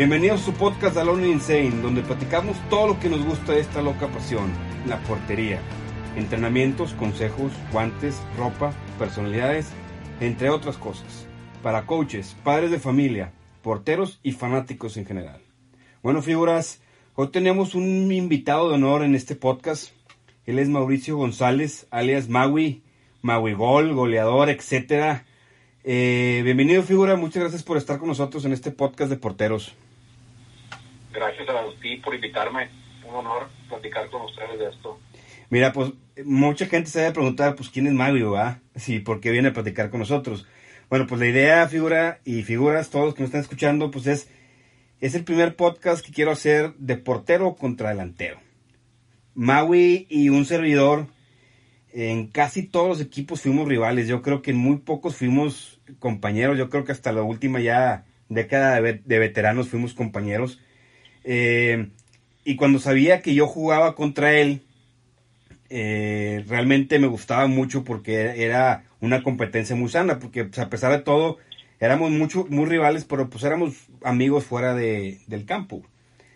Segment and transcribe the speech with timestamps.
[0.00, 3.82] Bienvenidos a su podcast Alone Insane, donde platicamos todo lo que nos gusta de esta
[3.82, 4.50] loca pasión,
[4.86, 5.60] la portería.
[6.16, 9.68] Entrenamientos, consejos, guantes, ropa, personalidades,
[10.20, 11.26] entre otras cosas.
[11.62, 15.42] Para coaches, padres de familia, porteros y fanáticos en general.
[16.02, 16.80] Bueno, figuras,
[17.14, 19.92] hoy tenemos un invitado de honor en este podcast.
[20.46, 22.82] Él es Mauricio González, alias Maui,
[23.20, 25.26] Maui Gol, goleador, etcétera.
[25.84, 27.16] Eh, bienvenido, figura.
[27.16, 29.74] Muchas gracias por estar con nosotros en este podcast de porteros.
[31.12, 32.70] Gracias a ti por invitarme.
[33.06, 34.98] Un honor platicar con ustedes de esto.
[35.48, 35.92] Mira, pues
[36.24, 38.60] mucha gente se debe preguntar, pues, ¿quién es Maui, va?
[38.76, 40.46] Sí, ¿por qué viene a platicar con nosotros?
[40.88, 44.30] Bueno, pues la idea, figura y figuras, todos los que nos están escuchando, pues es,
[45.00, 48.38] es el primer podcast que quiero hacer de portero contra delantero.
[49.34, 51.06] Maui y un servidor
[51.92, 54.08] en casi todos los equipos fuimos rivales.
[54.08, 56.58] Yo creo que en muy pocos fuimos compañeros.
[56.58, 60.60] Yo creo que hasta la última ya década de, veteranos fuimos compañeros.
[61.24, 61.88] Eh,
[62.44, 64.62] y cuando sabía que yo jugaba contra él,
[65.68, 70.18] eh, realmente me gustaba mucho porque era una competencia muy sana.
[70.18, 71.38] Porque pues, a pesar de todo,
[71.78, 75.82] éramos mucho, muy rivales, pero pues éramos amigos fuera de, del campo.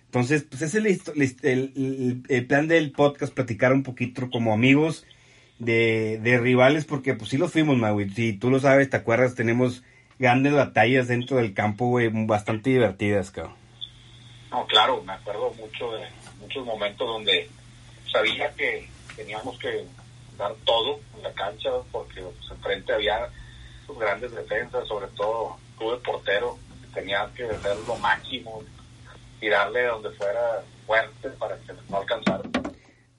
[0.07, 5.05] Entonces, pues ese es el, el plan del podcast, platicar un poquito como amigos
[5.59, 8.11] de, de rivales, porque pues sí los fuimos, Maui.
[8.11, 9.83] Si tú lo sabes, te acuerdas, tenemos
[10.19, 13.64] grandes batallas dentro del campo, bastante divertidas, cabrón.
[14.55, 16.07] No, claro, me acuerdo mucho de
[16.39, 17.49] muchos momentos donde
[18.13, 19.85] sabía que teníamos que
[20.39, 23.29] dar todo en la cancha, porque pues, enfrente había
[23.85, 26.57] sus grandes defensas, sobre todo tuve portero,
[26.95, 28.63] tenía que hacer lo máximo,
[29.41, 32.45] tirarle donde fuera fuerte para que no alcanzara.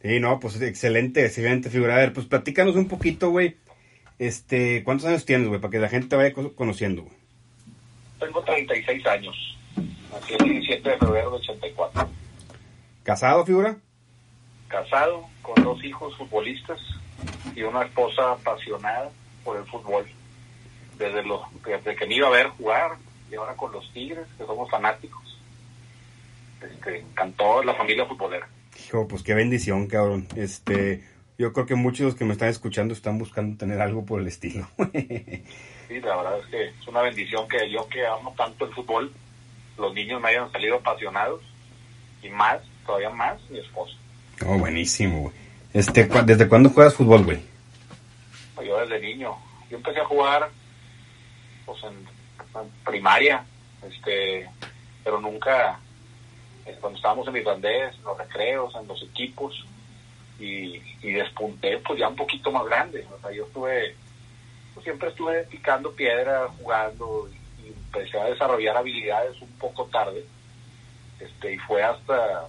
[0.02, 1.96] Sí, no, pues excelente, excelente figura.
[1.96, 3.58] A ver, pues platícanos un poquito, güey.
[4.20, 5.60] Este, ¿cuántos años tienes, güey?
[5.60, 7.18] Para que la gente te vaya conociendo, güey.
[8.22, 9.55] Tengo 36 años.
[10.16, 12.10] Nací el 17 de febrero de 84.
[13.04, 13.76] ¿Casado, figura?
[14.70, 16.80] Casado, con dos hijos futbolistas
[17.54, 19.12] y una esposa apasionada
[19.44, 20.06] por el fútbol.
[20.98, 22.92] Desde, los, desde que me iba a ver jugar
[23.30, 25.38] y ahora con los Tigres, que somos fanáticos.
[26.62, 28.48] Este, encantó la familia futbolera.
[28.88, 30.28] Hijo, pues qué bendición, cabrón.
[30.38, 31.04] Este,
[31.38, 34.22] yo creo que muchos de los que me están escuchando están buscando tener algo por
[34.22, 34.66] el estilo.
[34.78, 39.12] sí, la verdad es que es una bendición que yo que amo tanto el fútbol,
[39.78, 41.42] los niños me hayan salido apasionados
[42.22, 43.96] y más, todavía más, mi esposo.
[44.46, 45.36] Oh, buenísimo, güey.
[45.74, 47.40] Este, ¿Desde cuándo juegas fútbol, güey?
[48.66, 49.36] Yo desde niño.
[49.70, 50.50] Yo empecé a jugar
[51.66, 52.08] pues, en,
[52.86, 53.44] primaria,
[53.88, 54.50] este,
[55.04, 55.80] pero nunca
[56.80, 59.66] cuando estábamos en irlandés, en los recreos, en los equipos,
[60.40, 63.06] y, despunté pues ya un poquito más grande.
[63.16, 63.96] O sea, yo estuve,
[64.74, 67.38] pues, siempre estuve picando piedra, jugando, y,
[67.96, 70.26] empecé a desarrollar habilidades un poco tarde,
[71.20, 72.48] este, y fue hasta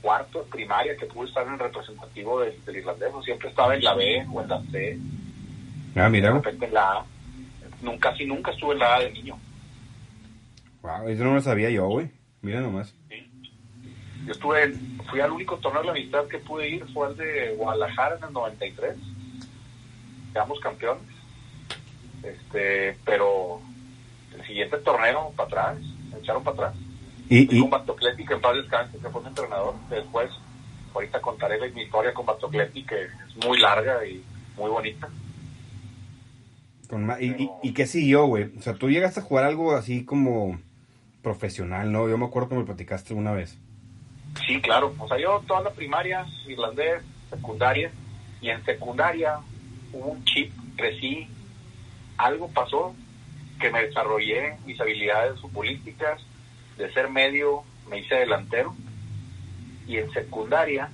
[0.00, 3.94] cuarto de primaria que pude estar en el representativo del, irlandés, siempre estaba en la
[3.94, 4.98] B o en la C.
[5.96, 6.28] Ah, mira.
[6.28, 7.04] De repente en la A.
[7.82, 9.38] Nunca, casi nunca estuve en la A de niño.
[10.82, 12.10] Wow, eso no lo sabía yo, güey.
[12.42, 12.94] Mira nomás.
[14.24, 14.72] Yo estuve,
[15.10, 18.24] fui al único torneo de la amistad que pude ir, fue el de Guadalajara en
[18.24, 18.96] el 93.
[20.32, 21.02] Quedamos campeones.
[22.22, 23.60] Este, pero
[24.36, 25.78] el siguiente torneo para atrás,
[26.12, 26.74] me echaron para atrás.
[27.28, 27.60] Y, y...
[27.60, 29.74] con Batocleti, que en paz descanse, que fue mi entrenador.
[29.90, 30.30] Después,
[30.94, 34.22] ahorita contaré mi historia con Batocleti, que es muy larga y
[34.56, 35.08] muy bonita.
[37.20, 38.52] y, y, qué siguió, güey?
[38.58, 40.58] O sea, tú llegaste a jugar algo así como
[41.22, 42.08] profesional, ¿no?
[42.08, 43.58] Yo me acuerdo que me platicaste una vez.
[44.46, 44.94] Sí, claro.
[44.98, 47.90] O sea, yo toda la primaria, irlandés, secundaria,
[48.40, 49.38] y en secundaria
[49.92, 51.26] hubo un chip, crecí,
[52.16, 52.94] algo pasó
[53.58, 56.22] que me desarrollé mis habilidades futbolísticas,
[56.76, 58.74] de ser medio me hice delantero,
[59.86, 60.90] y en secundaria,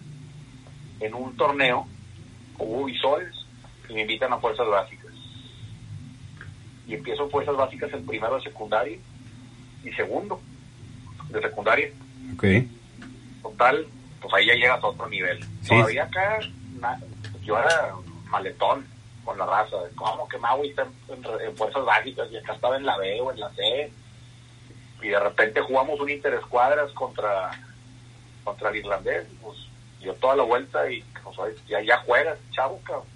[1.01, 1.87] en un torneo,
[2.59, 3.35] hubo visores
[3.89, 5.13] y me invitan a fuerzas básicas.
[6.87, 8.99] Y empiezo fuerzas básicas el primero de secundaria
[9.85, 10.41] y segundo
[11.31, 11.91] de secundaria.
[12.35, 12.45] Ok.
[13.43, 13.87] Total,
[14.21, 15.41] pues ahí ya llegas a otro nivel.
[15.67, 16.39] Todavía acá
[17.43, 17.95] yo era
[18.29, 18.87] maletón
[19.25, 19.77] con la raza.
[19.95, 23.41] ¿Cómo que Maui está en, fuerzas básicas y acá estaba en la B o en
[23.41, 23.93] la C?
[25.03, 27.51] Y de repente jugamos un interescuadras contra,
[28.45, 29.27] contra el irlandés.
[29.41, 29.59] Pues
[30.01, 33.07] yo toda la vuelta y pues, ya, ya juegas, chavo, cabrón.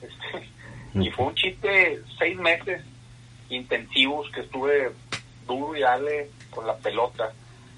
[0.00, 0.48] Este,
[0.94, 2.84] y fue un chiste seis meses
[3.48, 4.92] intensivos que estuve
[5.46, 7.32] duro y dale con la pelota.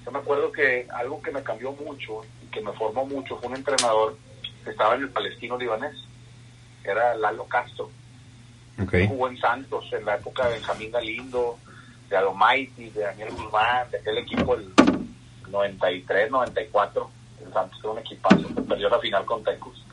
[0.05, 3.49] Yo me acuerdo que algo que me cambió mucho y que me formó mucho fue
[3.49, 4.17] un entrenador
[4.63, 5.95] que estaba en el palestino libanés,
[6.83, 7.89] era Lalo Castro.
[8.81, 9.07] Okay.
[9.07, 11.57] Jugó en Santos en la época de Benjamín Galindo,
[12.09, 14.73] de Alomaitis, de Daniel Guzmán, de aquel equipo el
[15.51, 17.07] 93-94,
[17.45, 19.85] el Santos era un equipazo que perdió la final con Tecos.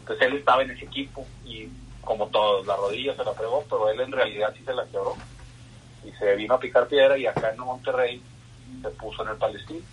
[0.00, 1.68] Entonces él estaba en ese equipo y
[2.02, 5.16] como todos, la rodilla se la fregó, pero él en realidad sí se la quebró.
[6.04, 8.22] Y se vino a picar piedra y acá en Monterrey
[8.82, 9.84] se puso en el Palestín,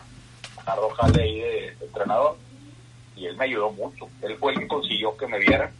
[0.66, 0.76] a
[1.20, 2.38] ahí de, de entrenador.
[3.16, 4.08] Y él me ayudó mucho.
[4.22, 5.72] Él fue el que consiguió que me viera.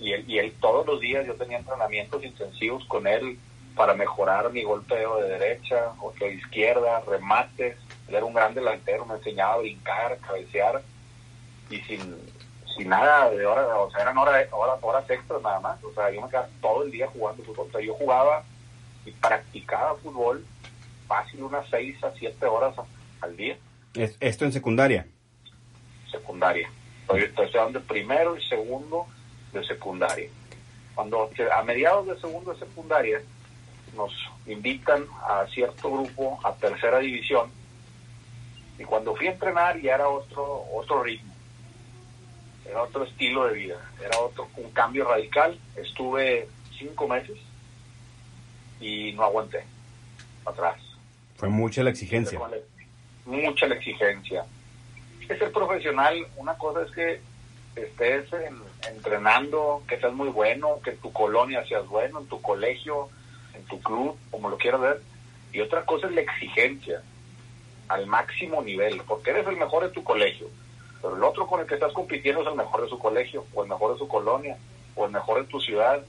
[0.00, 3.38] Y él, y él todos los días yo tenía entrenamientos intensivos con él
[3.76, 7.76] para mejorar mi golpeo de derecha, o de izquierda, remates.
[8.08, 10.82] Él era un gran delantero, me enseñaba a brincar, cabecear.
[11.70, 12.16] Y sin,
[12.76, 15.82] sin nada de horas, o sea, eran horas, horas, horas extras nada más.
[15.84, 17.68] O sea, yo me quedaba todo el día jugando fútbol.
[17.68, 18.42] O sea, yo jugaba
[19.06, 20.44] y practicaba fútbol
[21.06, 22.74] fácil unas 6 a 7 horas
[23.20, 23.56] al día.
[23.94, 25.06] Es- Esto en secundaria.
[26.10, 26.70] secundaria.
[27.02, 29.06] Estoy, estoy hablando de primero y segundo
[29.52, 30.28] de secundaria.
[30.94, 33.22] Cuando a mediados de segundo de secundaria
[33.96, 34.12] nos
[34.46, 37.50] invitan a cierto grupo a tercera división
[38.78, 41.34] y cuando fui a entrenar ya era otro otro ritmo,
[42.64, 45.58] era otro estilo de vida, era otro un cambio radical.
[45.76, 46.48] Estuve
[46.78, 47.38] cinco meses
[48.80, 49.64] y no aguanté
[50.46, 50.80] atrás.
[51.36, 52.40] Fue mucha la exigencia.
[53.26, 54.44] Mucha la exigencia.
[55.28, 57.20] Es ser profesional, una cosa es que
[57.76, 62.40] estés en- entrenando, que seas muy bueno, que en tu colonia seas bueno, en tu
[62.42, 63.08] colegio,
[63.54, 65.02] en tu club, como lo quieras ver.
[65.52, 67.02] Y otra cosa es la exigencia
[67.88, 70.46] al máximo nivel, porque eres el mejor de tu colegio,
[71.02, 73.62] pero el otro con el que estás compitiendo es el mejor de su colegio, o
[73.64, 74.56] el mejor de su colonia,
[74.94, 76.00] o el mejor de tu ciudad.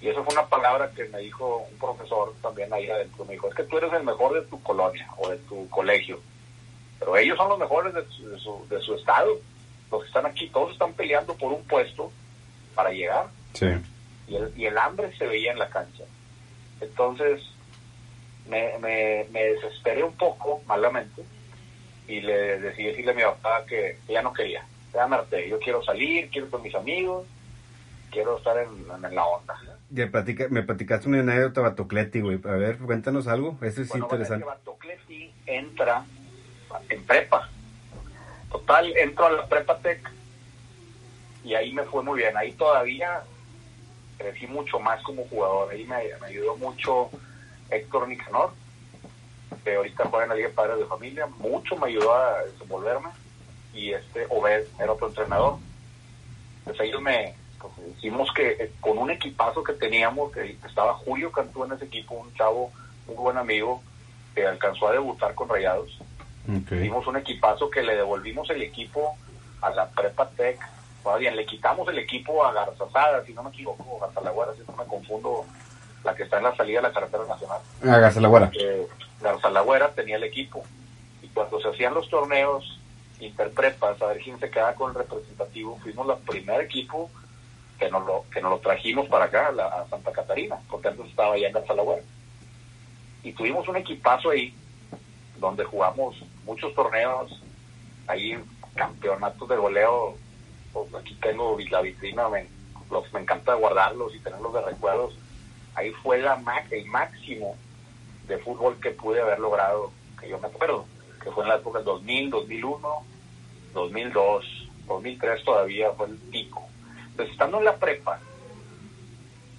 [0.00, 3.24] Y eso fue una palabra que me dijo un profesor también ahí adentro.
[3.26, 6.20] Me dijo, es que tú eres el mejor de tu colonia o de tu colegio.
[6.98, 9.32] Pero ellos son los mejores de su, de su, de su estado.
[9.90, 12.10] Los que están aquí, todos están peleando por un puesto
[12.74, 13.26] para llegar.
[13.54, 13.66] Sí.
[14.28, 16.04] Y el, y el hambre se veía en la cancha.
[16.80, 17.42] Entonces,
[18.48, 21.22] me, me, me desesperé un poco, malamente,
[22.08, 24.64] y le decidí decirle a mi papá que ya no quería.
[24.94, 25.16] Ya me.
[25.48, 27.26] Yo quiero salir, quiero ir con mis amigos,
[28.10, 29.54] quiero estar en, en la onda.
[29.90, 32.38] Ya platica- me platicaste una anécdota Batocleti, güey.
[32.44, 33.58] A ver, cuéntanos algo.
[33.62, 34.44] Eso es Bueno, interesante.
[34.44, 36.04] Bartocleti entra
[36.88, 37.48] en prepa.
[38.50, 40.10] Total, entro a la prepa tech
[41.44, 42.36] y ahí me fue muy bien.
[42.36, 43.22] Ahí todavía
[44.18, 45.70] crecí mucho más como jugador.
[45.72, 47.10] Ahí me, ayudó mucho
[47.70, 48.52] Héctor Nicanor,
[49.64, 51.26] que ahorita juega en la Liga de de Familia.
[51.26, 53.08] Mucho me ayudó a desenvolverme.
[53.72, 55.58] Y este Obed era otro entrenador.
[56.64, 61.64] Pues ellos me pues, hicimos que con un equipazo que teníamos, que estaba Julio Cantú
[61.64, 62.72] en ese equipo, un chavo,
[63.06, 63.82] un buen amigo,
[64.34, 66.00] que alcanzó a debutar con Rayados.
[66.48, 66.72] Ok.
[66.72, 69.16] Hicimos un equipazo que le devolvimos el equipo
[69.62, 70.58] a la Prepa Tech.
[71.18, 74.76] Bien, le quitamos el equipo a Garzazada, si no me equivoco, o Garzalagüera, si no
[74.76, 75.44] me confundo,
[76.04, 77.60] la que está en la salida de la carretera nacional.
[78.60, 78.86] Eh,
[79.20, 80.62] Garzalagüera tenía el equipo.
[81.22, 82.78] Y cuando se hacían los torneos
[83.18, 87.10] interprepas, a ver quién se queda con el representativo, fuimos el primer equipo
[87.78, 90.88] que nos lo, que nos lo trajimos para acá, a, la- a Santa Catarina, porque
[90.88, 92.02] antes estaba allá en Garzalagüera.
[93.22, 94.54] Y tuvimos un equipazo ahí,
[95.40, 97.42] donde jugamos muchos torneos,
[98.06, 98.38] ahí
[98.74, 100.14] campeonatos de goleo,
[100.72, 102.46] pues aquí tengo la vitrina, me,
[102.90, 105.14] los, me encanta guardarlos y tenerlos de recuerdos.
[105.74, 107.56] Ahí fue el máximo
[108.28, 110.86] de fútbol que pude haber logrado, que yo me acuerdo,
[111.22, 112.88] que fue en la época del 2000, 2001,
[113.74, 114.44] 2002,
[114.86, 116.62] 2003 todavía fue el pico.
[117.10, 118.20] Entonces, estando en la prepa,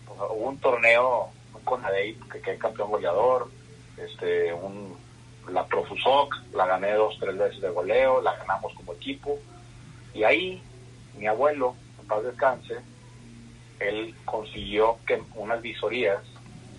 [0.07, 1.29] hubo un torneo
[1.63, 3.50] con Adey, que quedé campeón goleador,
[3.97, 4.95] este, un,
[5.50, 9.39] la Profusoc, la gané dos, tres veces de goleo, la ganamos como equipo,
[10.13, 10.62] y ahí
[11.17, 12.75] mi abuelo, en paz descanse,
[13.79, 16.19] él consiguió que unas visorías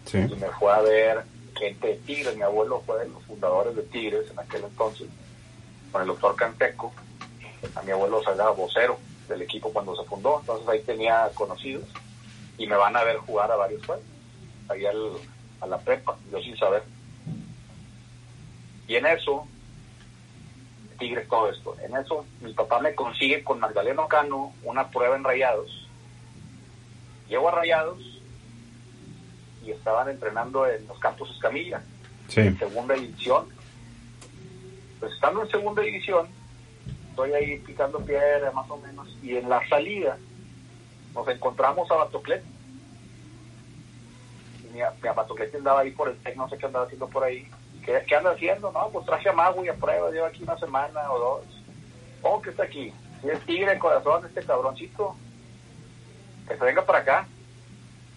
[0.05, 0.19] Sí.
[0.19, 1.23] y me fue a ver
[1.57, 2.35] gente de Tigres.
[2.37, 5.07] Mi abuelo fue de los fundadores de Tigres en aquel entonces,
[5.93, 6.93] con el doctor Canteco.
[7.77, 11.85] A mi abuelo se era vocero del equipo cuando se fundó, entonces ahí tenía conocidos
[12.59, 14.05] y me van a ver jugar a varios juegos,
[14.69, 15.19] ahí al-
[15.61, 16.83] a la prepa, yo sin saber.
[18.89, 19.47] Y en eso,
[20.99, 25.25] Tigres todo esto, en eso mi papá me consigue con Magdaleno Cano una prueba en
[25.25, 25.89] Rayados.
[27.29, 27.99] Llego a Rayados
[29.65, 31.83] y estaban entrenando en los campos Escamilla,
[32.29, 32.41] Sí.
[32.41, 33.47] en segunda división.
[35.01, 36.29] Pues estando en segunda división,
[37.11, 40.19] estoy ahí picando piedra más o menos, y en la salida
[41.15, 42.45] nos encontramos a Batoclet.
[44.73, 47.47] Mi, mi Batoclet andaba ahí por el TEC, no sé qué andaba haciendo por ahí.
[47.85, 48.71] ¿Qué, qué anda haciendo?
[48.73, 51.45] No, pues traje a Mago y a prueba, lleva aquí una semana o dos.
[52.23, 52.93] Oh, que está aquí.
[53.21, 55.17] Si es tigre de corazón este cabroncito,
[56.49, 57.29] que se venga para acá,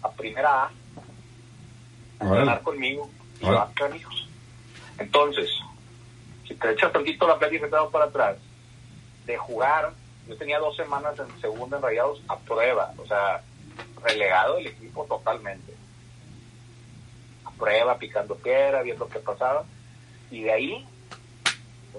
[0.02, 0.70] a primera A.
[2.20, 3.08] a entrenar conmigo.
[3.40, 3.70] Y yo, ah,
[4.98, 5.50] Entonces,
[6.46, 8.36] si te echas tantito la plática que para atrás,
[9.26, 9.92] de jugar,
[10.28, 13.42] yo tenía dos semanas en segunda en Rayados a prueba, o sea,
[14.02, 15.74] relegado el equipo totalmente.
[17.58, 19.64] Prueba, picando piedra, viendo qué pasaba.
[20.30, 20.86] Y de ahí,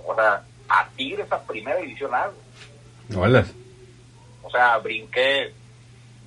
[0.06, 2.38] o sea, a Tigres a primera división algo.
[4.44, 5.54] O sea, brinqué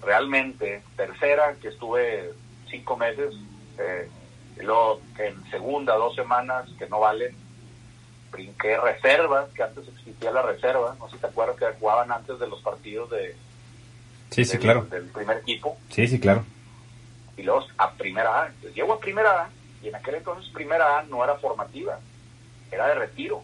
[0.02, 2.32] realmente tercera, que estuve
[2.70, 3.34] cinco meses,
[3.78, 4.08] eh,
[4.58, 7.34] y luego en segunda dos semanas, que no valen,
[8.30, 12.38] brinqué reservas, que antes existía la reserva, no sé si te acuerdas que jugaban antes
[12.38, 13.34] de los partidos de...
[14.30, 14.84] Sí, sí, claro.
[14.84, 15.76] Del primer equipo.
[15.88, 16.44] Sí, sí, claro.
[17.40, 18.46] Y luego a primera A.
[18.48, 19.50] Entonces llego a primera A
[19.82, 21.98] y en aquel entonces primera A no era formativa,
[22.70, 23.42] era de retiro.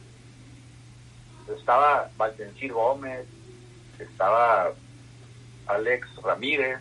[1.57, 3.27] estaba Valdencir Gómez,
[3.99, 4.73] estaba
[5.67, 6.81] Alex Ramírez,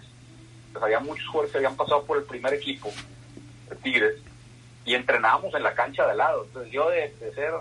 [0.73, 2.91] pues había muchos jugadores que habían pasado por el primer equipo
[3.69, 4.21] de Tigres
[4.83, 6.43] y entrenábamos en la cancha de al lado.
[6.43, 7.53] Entonces yo de, ser,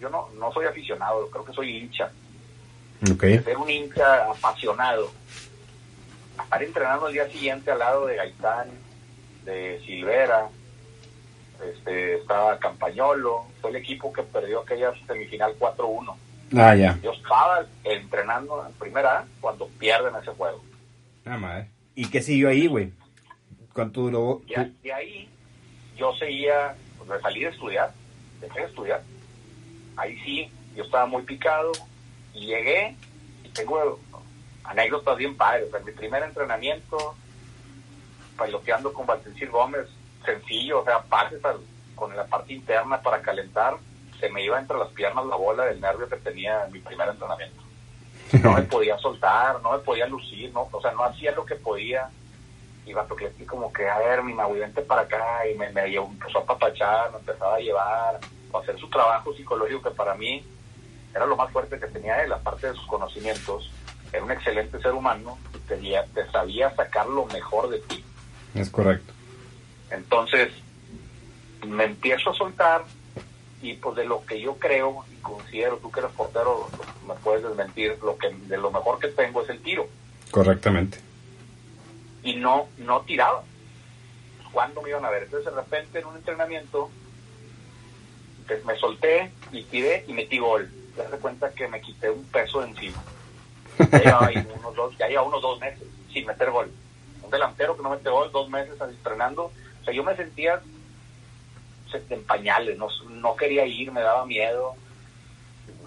[0.00, 2.10] yo no, no soy aficionado, creo que soy hincha.
[3.36, 5.10] De ser un hincha apasionado.
[6.44, 8.68] Estar entrenando el día siguiente al lado de Gaitán,
[9.44, 10.48] de Silvera,
[11.62, 16.14] este, estaba Campañolo, fue el equipo que perdió aquella semifinal 4-1.
[16.56, 16.98] Ah, ya.
[17.02, 20.62] Yo estaba entrenando en primera cuando pierden ese juego.
[21.24, 21.68] Ah, madre.
[21.94, 22.92] ¿Y qué siguió ahí, güey?
[23.72, 24.42] ¿Cuánto duró?
[24.46, 25.28] Y, ahí
[25.96, 27.92] yo seguía, pues salí de estudiar,
[28.40, 29.02] dejé de estudiar.
[29.96, 31.72] Ahí sí, yo estaba muy picado
[32.34, 32.96] y llegué
[33.44, 34.00] y tengo
[34.64, 35.72] anécdotas bien padres.
[35.72, 37.14] O mi primer entrenamiento,
[38.42, 39.88] piloteando con Valtencir Gómez,
[40.24, 41.40] sencillo, o sea, pases
[41.94, 43.76] con la parte interna para calentar
[44.22, 47.08] se me iba entre las piernas la bola del nervio que tenía en mi primer
[47.08, 47.60] entrenamiento.
[48.40, 51.56] No me podía soltar, no me podía lucir, no, o sea, no hacía lo que
[51.56, 52.08] podía.
[52.86, 56.38] Iba a así como que, a ver, mi vente para acá, y me, me empezó
[56.38, 58.20] a papachar, me empezaba a llevar,
[58.54, 60.44] a hacer su trabajo psicológico, que para mí
[61.12, 63.72] era lo más fuerte que tenía él, aparte de sus conocimientos.
[64.12, 68.04] Era un excelente ser humano, te, te sabía sacar lo mejor de ti.
[68.54, 69.12] Es correcto.
[69.90, 70.52] Entonces,
[71.66, 72.84] me empiezo a soltar,
[73.62, 76.68] y pues de lo que yo creo y considero, tú que eres portero,
[77.06, 79.86] me puedes desmentir, lo que de lo mejor que tengo es el tiro.
[80.30, 80.98] Correctamente.
[82.22, 83.44] Y no, no tiraba.
[84.52, 85.24] ¿Cuándo me iban a ver?
[85.24, 86.90] Entonces de repente en un entrenamiento
[88.46, 90.70] pues, me solté y tiré y metí gol.
[90.96, 93.02] Te das cuenta que me quité un peso de encima.
[93.78, 96.70] Ya llevaba unos dos, ya llevaba unos dos meses sin meter gol.
[97.22, 99.44] Un delantero que no mete gol, dos meses entrenando.
[99.80, 100.60] O sea, yo me sentía
[102.08, 104.74] en pañales, no, no quería ir, me daba miedo,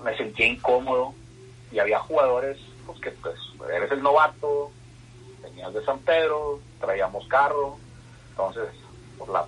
[0.03, 1.13] me sentía incómodo.
[1.71, 3.35] Y había jugadores pues que pues
[3.73, 4.71] eres el novato,
[5.41, 7.77] venías de San Pedro, traíamos carro,
[8.29, 8.69] entonces
[9.17, 9.45] por la,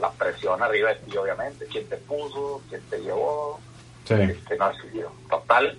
[0.00, 3.60] la presión arriba de ti obviamente, quién te puso, quién te llevó,
[4.08, 4.72] este, no
[5.28, 5.78] Total,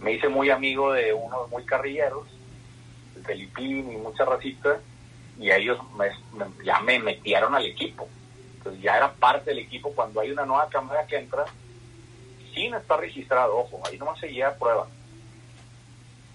[0.00, 2.26] me hice muy amigo de unos muy carrilleros,
[3.16, 4.80] el Felipín y mucha racita,
[5.38, 5.78] y ellos
[6.64, 8.08] ya me metieron al equipo
[8.62, 11.44] pues ya era parte del equipo cuando hay una nueva cámara que entra
[12.54, 14.86] sin estar registrado, ojo, ahí nomás seguía prueba.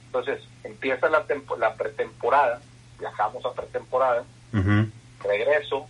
[0.07, 1.25] Entonces empieza la,
[1.57, 2.61] la pretemporada,
[2.99, 4.23] viajamos a pretemporada,
[5.23, 5.87] regreso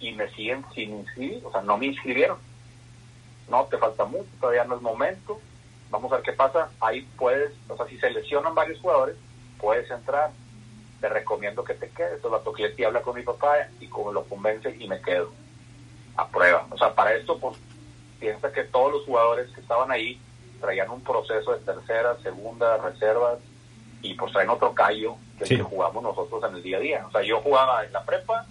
[0.00, 2.38] y me siguen sin inscribir, o sea, no me inscribieron.
[3.48, 5.40] No, te falta mucho, todavía no es momento,
[5.92, 6.70] vamos a ver qué pasa.
[6.80, 9.14] Ahí puedes, o sea, si seleccionan varios jugadores,
[9.60, 10.32] puedes entrar
[11.02, 12.14] te recomiendo que te quedes.
[12.14, 15.30] Entonces la Tocletti habla con mi papá y como lo convence y me quedo
[16.16, 16.66] a prueba.
[16.70, 17.58] O sea, para esto, pues
[18.20, 20.18] piensa que todos los jugadores que estaban ahí
[20.60, 23.40] traían un proceso de tercera, segunda, reservas
[24.00, 27.06] y pues traen otro callo que, que jugamos nosotros en el día a día.
[27.08, 28.46] O sea, yo jugaba en la prepa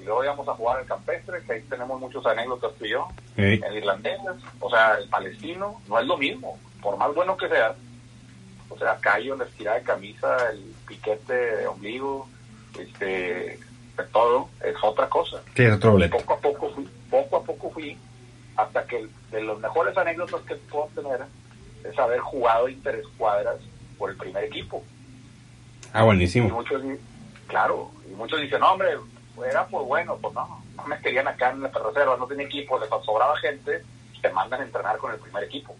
[0.00, 3.08] y luego íbamos a jugar el campestre, que ahí tenemos muchos anécdotas tú y yo,
[3.36, 4.20] el irlandés,
[4.60, 7.74] o sea, el palestino, no es lo mismo, por más bueno que sea,
[8.68, 12.28] o sea, callo, la estirada de camisa, el piquete de ombligo,
[12.78, 13.58] este,
[13.96, 15.42] de todo, es otra cosa.
[15.54, 17.96] Sí, es otro Poco a poco fui, poco a poco fui,
[18.56, 21.22] hasta que de los mejores anécdotas que puedo tener
[21.84, 23.56] es haber jugado interescuadras
[23.98, 24.82] por el primer equipo.
[25.92, 26.48] Ah, buenísimo.
[26.48, 26.82] Y muchos,
[27.46, 28.90] claro, y muchos dicen, no, hombre,
[29.48, 32.78] era pues bueno, pues no, no me querían acá en la reserva, no tenía equipo,
[32.78, 33.82] les sobraba gente,
[34.20, 35.74] te mandan a entrenar con el primer equipo.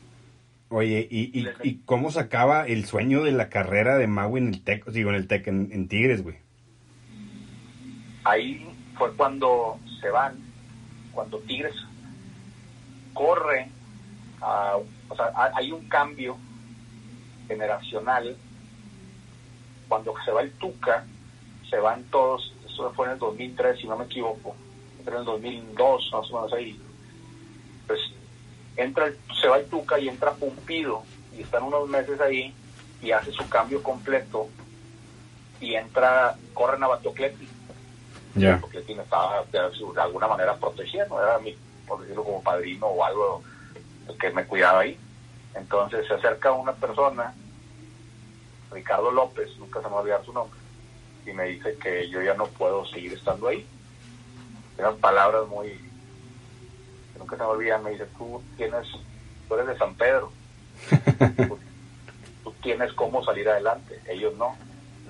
[0.71, 4.63] Oye, ¿y, y, y cómo sacaba el sueño de la carrera de Maui en el
[4.63, 6.37] Tec, digo, en el Tec, en, Tigres, güey?
[8.25, 10.39] Ahí fue cuando se van,
[11.13, 11.75] cuando Tigres
[13.15, 13.69] corre,
[14.41, 16.37] o sea, hay un cambio
[17.49, 18.37] generacional.
[19.89, 21.07] Cuando se va el Tuca,
[21.71, 24.55] se van todos, eso fue en el 2003, si no me equivoco,
[25.07, 26.79] en el 2002, más o menos ahí.
[27.87, 28.01] Pues
[28.79, 31.03] entra, se va el Tuca y entra Pumpido
[31.37, 32.55] y están unos meses ahí
[33.03, 34.49] y hace su cambio completo
[35.61, 37.49] y entra, corren a Batocleti.
[38.35, 38.55] Ya.
[38.55, 41.57] Batocleti me estaba de, de alguna manera protegiendo, era mi,
[41.87, 43.43] por decirlo como padrino o algo
[44.09, 44.99] el que me cuidaba ahí.
[45.55, 47.35] Entonces se acerca una persona,
[48.71, 50.59] Ricardo López, nunca se me va a olvidar su nombre,
[51.27, 53.67] y me dice que yo ya no puedo seguir estando ahí.
[54.79, 55.77] Eran palabras muy,
[57.19, 58.87] nunca se me olvidan, me dice, tú tienes,
[59.49, 60.33] tú eres de San Pedro,
[61.37, 61.59] tú,
[62.45, 64.57] tú tienes cómo salir adelante, ellos no,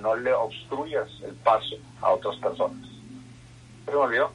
[0.01, 2.87] no le obstruyas el paso a otras personas.
[3.85, 4.31] Se me olvidó.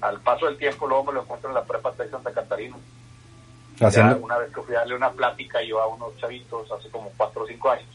[0.00, 2.76] Al paso del tiempo luego me lo encuentro en la prepa de Santa Catarina.
[3.78, 7.12] Ya una vez que fui a darle una plática yo a unos chavitos hace como
[7.16, 7.88] cuatro o cinco años.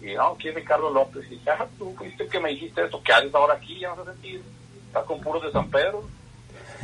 [0.00, 1.24] Y no, ¿quién es Ricardo López?
[1.26, 3.78] Y dije, ah, tú fuiste que me dijiste esto, ¿qué haces ahora aquí?
[3.78, 4.42] Ya no sé sentir.
[4.86, 6.04] Estás con puros de San Pedro.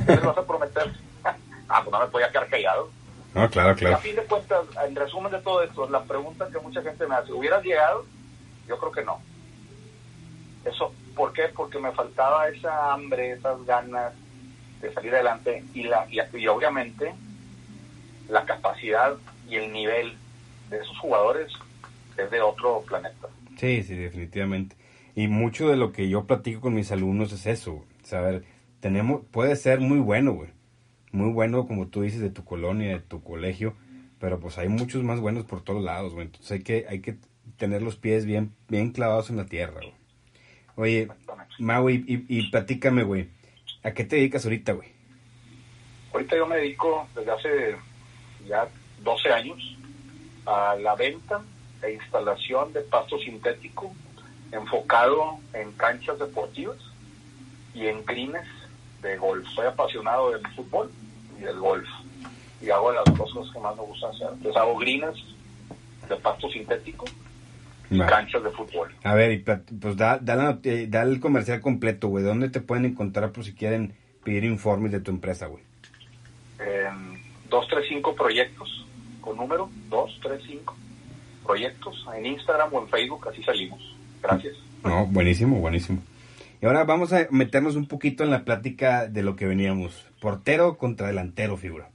[0.06, 0.92] ¿Qué les vas a prometer?
[1.70, 2.90] Ah, pues no me podía quedar callado.
[3.34, 3.98] no, claro, Y a claro.
[3.98, 7.32] fin de cuentas, en resumen de todo esto, la pregunta que mucha gente me hace,
[7.32, 8.04] ¿hubieras llegado?
[8.68, 9.20] Yo creo que no.
[10.64, 11.44] Eso, ¿por qué?
[11.54, 14.12] Porque me faltaba esa hambre, esas ganas
[14.82, 17.14] de salir adelante y, la, y, y obviamente
[18.28, 19.14] la capacidad
[19.48, 20.16] y el nivel
[20.68, 21.50] de esos jugadores
[22.16, 23.28] es de otro planeta.
[23.56, 24.76] Sí, sí, definitivamente.
[25.14, 28.44] Y mucho de lo que yo platico con mis alumnos es eso, saber,
[28.80, 30.50] tenemos, puede ser muy bueno, güey.
[31.12, 33.74] Muy bueno, como tú dices, de tu colonia, de tu colegio,
[34.18, 36.26] pero pues hay muchos más buenos por todos lados, güey.
[36.26, 37.16] Entonces hay que, hay que
[37.56, 39.94] tener los pies bien, bien clavados en la tierra, güey.
[40.76, 41.08] Oye,
[41.58, 43.28] Mau, y, y, platícame, güey.
[43.82, 44.88] ¿A qué te dedicas ahorita, güey?
[46.12, 47.76] Ahorita yo me dedico desde hace
[48.46, 48.68] ya
[49.02, 49.76] 12 años
[50.46, 51.42] a la venta
[51.82, 53.92] e instalación de pasto sintético
[54.52, 56.78] enfocado en canchas deportivas
[57.74, 58.48] y en greens
[59.02, 59.46] de golf.
[59.48, 60.90] Soy apasionado del fútbol
[61.40, 61.88] y del golf
[62.62, 64.28] y hago las dos cosas que más me gustan hacer.
[64.32, 65.24] Entonces hago greens
[66.08, 67.04] de pasto sintético
[67.90, 68.92] y canchas de fútbol.
[69.02, 72.22] A ver, y pues da, da, la not- eh, da el comercial completo, güey.
[72.24, 75.62] ¿Dónde te pueden encontrar por si quieren pedir informes de tu empresa, güey?
[76.58, 78.84] En 235 proyectos,
[79.20, 80.76] con número 235
[81.44, 83.80] proyectos en Instagram o en Facebook, así salimos.
[84.22, 84.56] Gracias.
[84.84, 86.02] No, buenísimo, buenísimo.
[86.62, 90.04] Y ahora vamos a meternos un poquito en la plática de lo que veníamos.
[90.20, 91.88] Portero contra delantero, figura.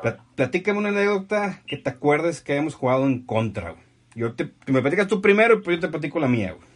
[0.00, 3.82] Pla- platícame una anécdota que te acuerdes que hayamos jugado en contra, güey.
[4.14, 6.66] Yo te, me platicas tú primero y pues yo te platico la mía, güey.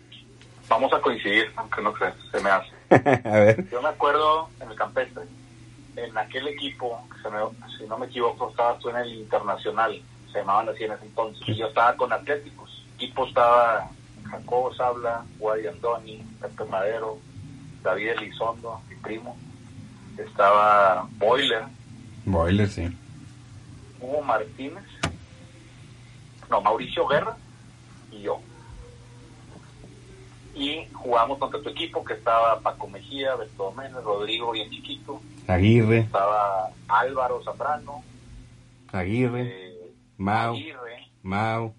[0.68, 2.70] Vamos a coincidir, aunque no creas, se me hace.
[3.28, 3.68] a ver.
[3.70, 5.24] Yo me acuerdo en el campestre,
[5.96, 10.00] en aquel equipo, que se me- si no me equivoco, estabas tú en el internacional,
[10.32, 11.46] se llamaban así en ese entonces.
[11.48, 12.84] Y yo estaba con Atléticos.
[12.98, 13.90] El equipo estaba
[14.30, 17.18] Jacobo Sabla, Guadi Andoni, Pepe Madero,
[17.82, 19.36] David Elizondo, mi primo.
[20.18, 21.64] Estaba Boiler,
[22.24, 22.88] Boiler, sí.
[24.00, 24.84] Hugo Martínez,
[26.50, 27.36] no, Mauricio Guerra
[28.10, 28.40] y yo.
[30.54, 35.98] Y jugamos contra tu equipo que estaba Paco Mejía, Beto Méndez, Rodrigo bien chiquito, Aguirre,
[35.98, 38.02] estaba Álvaro Zambrano,
[38.92, 41.08] Aguirre, eh, Mau, Aguirre.
[41.22, 41.74] Mau.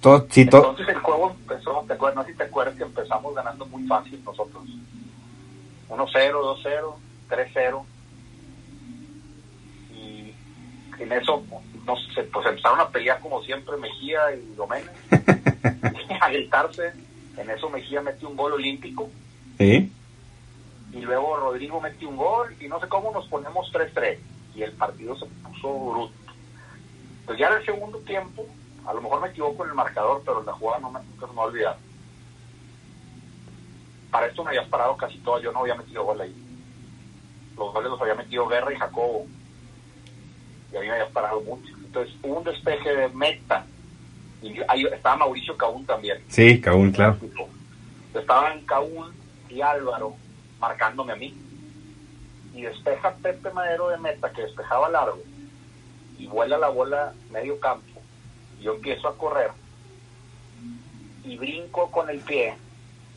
[0.00, 0.70] Todo, sí, todo.
[0.70, 2.16] Entonces el juego empezó, ¿te acuerdas?
[2.16, 4.64] No sé si te acuerdas que empezamos ganando muy fácil nosotros.
[5.88, 6.94] 1-0, 2-0,
[7.28, 7.84] 3-0.
[9.94, 10.34] Y
[11.02, 11.44] en eso
[11.88, 14.90] no sé, pues empezaron a pelear como siempre Mejía y Doménez.
[16.20, 16.92] a gritarse.
[17.36, 19.08] En eso Mejía metió un gol olímpico.
[19.56, 19.90] ¿Sí?
[20.92, 22.54] Y luego Rodrigo metió un gol.
[22.60, 24.18] Y no sé cómo nos ponemos 3-3.
[24.54, 26.14] Y el partido se puso bruto.
[27.24, 28.46] Pues ya en el segundo tiempo,
[28.86, 31.32] a lo mejor me equivoco en el marcador, pero la jugada no me, nunca se
[31.32, 31.76] me va a olvidar.
[34.10, 36.34] Para esto me habías parado casi todo, yo no había metido gol ahí.
[37.56, 39.26] Los goles los había metido Guerra y Jacobo.
[40.72, 41.74] Y a mí me habías parado mucho.
[41.84, 43.66] Entonces hubo un despeje de meta.
[44.40, 46.22] Y yo- ahí estaba Mauricio Caún también.
[46.28, 47.18] Sí, Caún, claro.
[48.14, 49.12] Estaban Caún
[49.48, 50.14] y Álvaro
[50.60, 51.34] marcándome a mí.
[52.54, 55.18] Y despeja Pepe Madero de meta, que despejaba largo.
[56.18, 58.00] Y vuela la bola medio campo.
[58.60, 59.50] Yo empiezo a correr.
[61.24, 62.56] Y brinco con el pie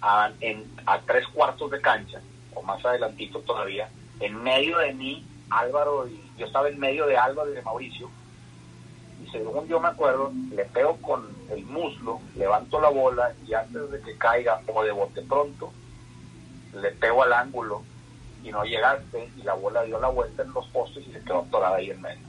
[0.01, 2.21] a, en, a tres cuartos de cancha,
[2.53, 3.89] o más adelantito todavía.
[4.19, 8.09] En medio de mí, Álvaro, y yo estaba en medio de Álvaro y de Mauricio.
[9.23, 13.91] Y según yo me acuerdo, le pego con el muslo, levanto la bola y antes
[13.91, 15.71] de que caiga o de bote pronto,
[16.73, 17.83] le pego al ángulo
[18.43, 21.41] y no llegaste y la bola dio la vuelta en los postes y se quedó
[21.41, 22.25] atorada ahí en medio.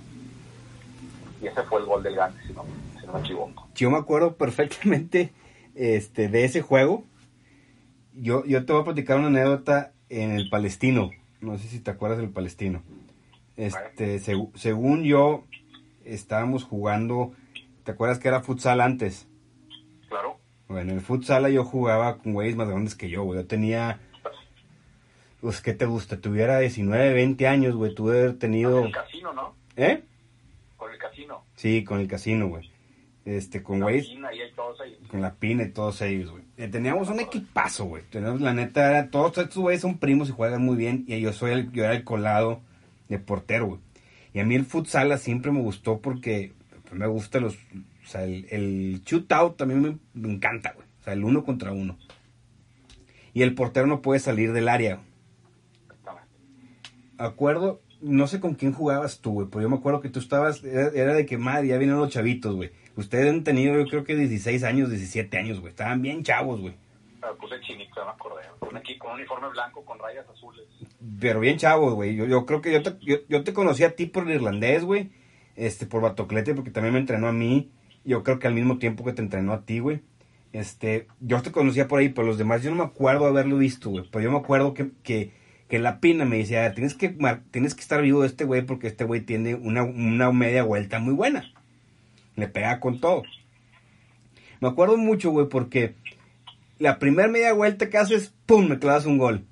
[1.40, 2.64] Y ese fue el gol del Gante, si no,
[3.00, 3.66] si no me equivoco.
[3.74, 5.32] Yo me acuerdo perfectamente
[5.74, 7.04] este, de ese juego.
[8.14, 9.92] Yo, yo te voy a platicar una anécdota.
[10.08, 11.10] en el Palestino.
[11.40, 12.82] No sé si te acuerdas del Palestino.
[13.56, 15.44] Este, según yo,
[16.04, 17.32] estábamos jugando.
[17.84, 19.26] ¿Te acuerdas que era futsal antes?
[20.08, 20.38] Claro.
[20.68, 23.40] Bueno, en el futsal yo jugaba con güeyes más grandes que yo, güey.
[23.40, 24.00] Yo tenía.
[25.40, 26.20] Pues, ¿qué te gusta?
[26.20, 27.94] Tuviera 19, 20 años, güey.
[27.94, 28.78] Tuve haber tenido.
[28.78, 29.54] Con el casino, ¿no?
[29.76, 30.02] ¿Eh?
[30.76, 31.44] Con el casino.
[31.56, 32.70] Sí, con el casino, güey.
[33.24, 34.08] Este, con güeyes.
[35.08, 36.42] Con la pina y todos ellos, güey.
[36.56, 38.02] Eh, teníamos un equipazo, güey.
[38.10, 41.04] Teníamos, la neta, era, todos estos güeyes son primos y juegan muy bien.
[41.06, 42.60] Y yo soy el, yo era el colado
[43.08, 43.80] de portero, güey.
[44.34, 47.54] Y a mí el futsal siempre me gustó porque pues, me gusta los.
[47.54, 50.86] O sea, el, el shootout también me, encanta, güey.
[51.00, 51.96] O sea, el uno contra uno.
[53.34, 55.00] Y el portero no puede salir del área.
[57.18, 60.64] Acuerdo, no sé con quién jugabas tú, güey, pero yo me acuerdo que tú estabas,
[60.64, 62.72] era, de que, madre, ya vienen los chavitos, güey.
[62.96, 65.70] Ustedes han tenido, yo creo que 16 años, 17 años, güey.
[65.70, 66.74] Estaban bien chavos, güey.
[67.40, 68.42] Puse chinito, me acordé.
[68.58, 70.64] Con, aquí, con un uniforme blanco con rayas azules.
[71.20, 72.16] Pero bien chavos, güey.
[72.16, 72.96] Yo, yo creo que yo te,
[73.28, 75.10] yo, te conocí a ti por el irlandés, güey.
[75.54, 77.70] Este, por Batoclete, porque también me entrenó a mí.
[78.04, 80.02] Yo creo que al mismo tiempo que te entrenó a ti, güey.
[80.52, 83.90] Este, yo te conocía por ahí, pero los demás yo no me acuerdo haberlo visto,
[83.90, 84.04] güey.
[84.10, 85.32] Pero yo me acuerdo que, que,
[85.68, 87.16] que la pina me decía, tienes que,
[87.50, 90.98] tienes que estar vivo de este güey porque este güey tiene una, una media vuelta
[90.98, 91.51] muy buena.
[92.36, 93.22] Le pega con todo.
[94.60, 95.94] Me acuerdo mucho, güey, porque
[96.78, 98.68] la primera media vuelta que haces, ¡pum!
[98.68, 99.44] me clavas un gol.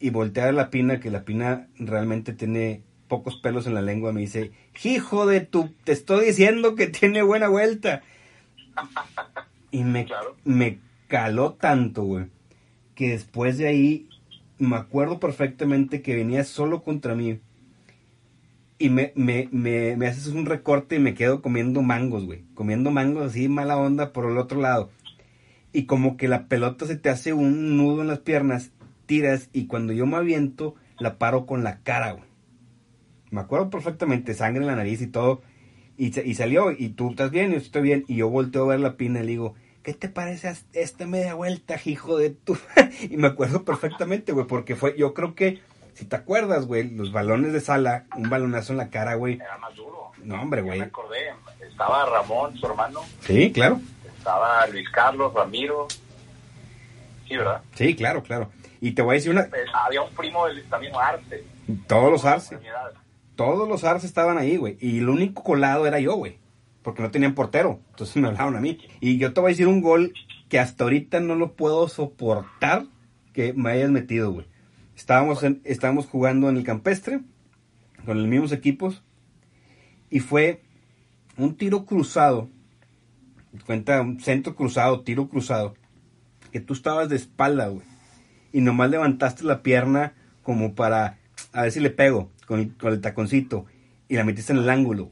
[0.00, 4.12] Y voltea a la pina, que la pina realmente tiene pocos pelos en la lengua,
[4.12, 8.02] me dice, hijo de tu, te estoy diciendo que tiene buena vuelta.
[9.70, 10.06] Y me,
[10.44, 12.26] me caló tanto, güey,
[12.94, 14.08] que después de ahí
[14.58, 17.40] me acuerdo perfectamente que venía solo contra mí
[18.78, 22.44] y me, me, me, me, haces un recorte y me quedo comiendo mangos, güey.
[22.54, 24.90] Comiendo mangos así, mala onda por el otro lado.
[25.72, 28.72] Y como que la pelota se te hace un nudo en las piernas,
[29.06, 32.24] tiras y cuando yo me aviento, la paro con la cara, güey.
[33.30, 35.42] Me acuerdo perfectamente, sangre en la nariz y todo.
[35.96, 38.04] Y, y salió, y tú estás bien, yo estoy bien.
[38.08, 41.34] Y yo volteo a ver la pina y le digo, ¿qué te parece esta media
[41.34, 42.56] vuelta, hijo de tu?
[43.10, 45.60] y me acuerdo perfectamente, güey, porque fue, yo creo que
[45.94, 49.34] si te acuerdas, güey, los balones de sala, un balonazo en la cara, güey.
[49.34, 50.10] Era más duro.
[50.22, 50.78] No, hombre, güey.
[50.80, 51.32] me acordé.
[51.60, 53.00] Estaba Ramón, su hermano.
[53.20, 53.80] Sí, claro.
[54.16, 55.86] Estaba Luis Carlos, Ramiro.
[57.28, 57.62] Sí, ¿verdad?
[57.74, 58.50] Sí, claro, claro.
[58.80, 59.46] Y te voy a decir una...
[59.48, 61.44] Pues, había un primo del también Arce.
[61.86, 62.58] Todos los Arce.
[63.36, 64.76] Todos los Arce estaban ahí, güey.
[64.80, 66.38] Y el único colado era yo, güey.
[66.82, 67.80] Porque no tenían portero.
[67.90, 68.78] Entonces me hablaron a mí.
[69.00, 70.12] Y yo te voy a decir un gol
[70.48, 72.84] que hasta ahorita no lo puedo soportar
[73.32, 74.46] que me hayas metido, güey.
[74.96, 77.20] Estábamos, estábamos jugando en el campestre
[78.04, 79.02] con los mismos equipos
[80.10, 80.62] y fue
[81.36, 82.48] un tiro cruzado,
[83.66, 85.74] cuenta un centro cruzado, tiro cruzado,
[86.52, 87.86] que tú estabas de espalda, güey,
[88.52, 91.18] y nomás levantaste la pierna como para
[91.52, 93.66] a ver si le pego con el, con el taconcito
[94.08, 95.10] y la metiste en el ángulo.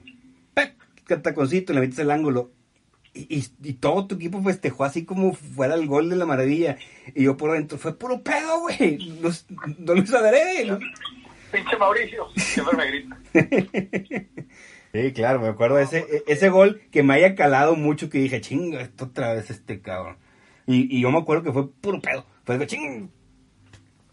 [0.55, 0.75] ¡Pac!
[1.09, 2.53] El taconcito, y la metiste en el ángulo
[3.15, 6.79] y, y, todo tu equipo festejó así como fuera el gol de la maravilla.
[7.15, 8.99] Y yo por dentro, fue puro pedo, güey.
[9.79, 10.79] No lo sabré.
[11.51, 13.19] Pinche Mauricio, siempre me grita.
[14.93, 18.19] sí, claro, me acuerdo de ese, e, ese gol que me haya calado mucho que
[18.19, 20.17] dije, chinga, esto otra vez este cabrón.
[20.67, 22.25] Y, y yo me acuerdo que fue puro pedo.
[22.45, 23.11] Fue ching.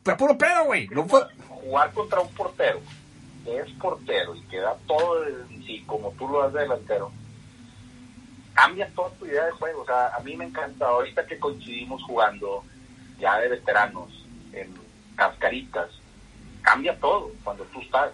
[0.03, 0.87] Fue puro pedo, güey.
[0.89, 1.21] No fue...
[1.47, 2.81] Jugar contra un portero
[3.45, 7.11] que es portero y que da todo en sí, como tú lo haces delantero
[8.59, 9.83] cambia toda tu idea de juego.
[9.83, 12.63] O sea, a mí me encanta, ahorita que coincidimos jugando
[13.17, 14.09] ya de veteranos
[14.51, 14.73] en
[15.15, 15.89] cascaritas,
[16.61, 18.11] cambia todo cuando tú estás.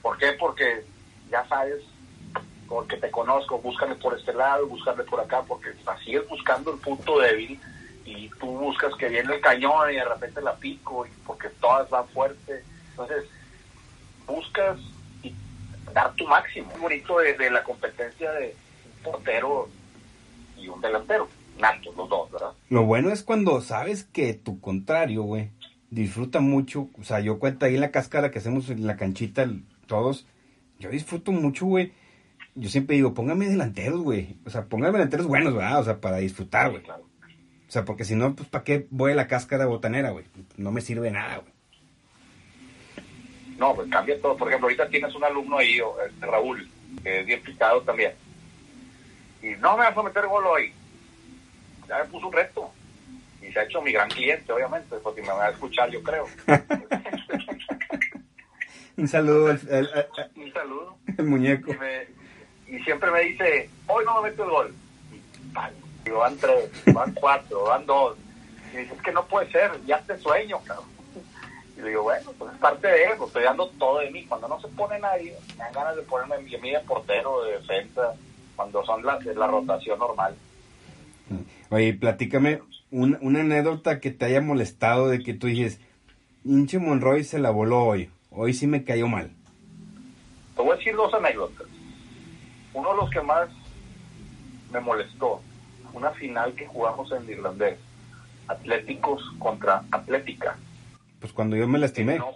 [0.00, 0.32] ¿Por qué?
[0.32, 0.82] Porque
[1.30, 1.82] ya sabes,
[2.68, 7.18] porque te conozco, búscame por este lado, búscame por acá, porque sigues buscando el punto
[7.18, 7.60] débil
[8.06, 11.90] y tú buscas que viene el cañón y de repente la pico, y porque todas
[11.90, 12.64] van fuerte.
[12.92, 13.24] Entonces,
[14.26, 14.78] buscas
[15.92, 16.72] dar tu máximo.
[16.72, 18.56] Es bonito de la competencia de
[19.10, 19.68] portero
[20.56, 21.28] y un delantero.
[21.58, 22.52] Natos, los dos, ¿verdad?
[22.70, 25.50] Lo bueno es cuando sabes que tu contrario, güey,
[25.90, 26.88] disfruta mucho.
[26.98, 29.48] O sea, yo cuento ahí en la cáscara que hacemos en la canchita
[29.86, 30.26] todos.
[30.78, 31.92] Yo disfruto mucho, güey.
[32.54, 34.36] Yo siempre digo, póngame delanteros, güey.
[34.46, 35.80] O sea, póngame delanteros buenos, ¿verdad?
[35.80, 36.82] O sea, para disfrutar, güey.
[36.88, 40.24] O sea, porque si no, pues, ¿para qué voy a la cáscara botanera, güey?
[40.56, 41.52] No me sirve nada, güey.
[43.58, 44.36] No, pues cambia todo.
[44.36, 46.68] Por ejemplo, ahorita tienes un alumno ahí, este Raúl,
[47.02, 48.12] que es bien picado también
[49.42, 50.72] y no me vas a meter gol hoy.
[51.88, 52.70] Ya me puso un reto.
[53.40, 56.26] Y se ha hecho mi gran cliente, obviamente, porque me va a escuchar, yo creo.
[58.96, 59.52] un saludo.
[59.52, 60.98] un saludo.
[61.16, 61.72] El muñeco.
[62.66, 64.74] Y, siempre me dice, hoy no me meto el gol.
[66.04, 68.18] Y van tres, van cuatro, van dos.
[68.72, 70.86] Y dice, es que no puede ser, ya te sueño, cabrón.
[71.76, 74.26] Y le digo, bueno, pues es parte de eso, estoy dando todo de mí.
[74.26, 78.14] Cuando no se pone nadie, me dan ganas de ponerme mí de portero, de defensa,
[78.58, 80.34] cuando son las de la rotación normal.
[81.70, 85.78] Oye, platícame una, una anécdota que te haya molestado de que tú dices,
[86.44, 89.30] hinche Monroy se la voló hoy, hoy sí me cayó mal.
[90.56, 91.68] Te voy a decir dos anécdotas.
[92.74, 93.48] Uno de los que más
[94.72, 95.40] me molestó,
[95.92, 97.78] una final que jugamos en irlandés,
[98.48, 100.56] Atléticos contra Atlética.
[101.20, 102.14] Pues cuando yo me lastimé.
[102.14, 102.32] Que no,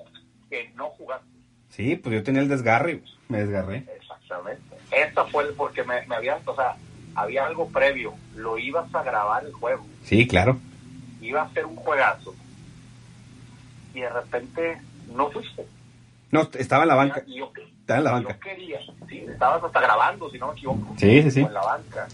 [0.51, 1.27] que no jugaste.
[1.71, 3.87] Sí, pues yo tenía el desgarre, me desgarré.
[3.97, 4.72] Exactamente.
[4.93, 6.77] Esta fue porque me, me habían, o sea,
[7.15, 9.87] había algo previo, lo ibas a grabar el juego.
[10.05, 10.59] Sí, claro.
[11.21, 12.35] Iba a ser un juegazo.
[13.95, 14.81] Y de repente
[15.15, 15.67] no fuiste.
[16.31, 17.23] No, estaba en la banca.
[17.27, 18.33] yo, estaba en la banca.
[18.35, 20.95] Yo quería, sí, estabas hasta grabando, si no me equivoco.
[20.97, 21.41] Sí, sí, sí.
[21.41, 22.09] En la banca.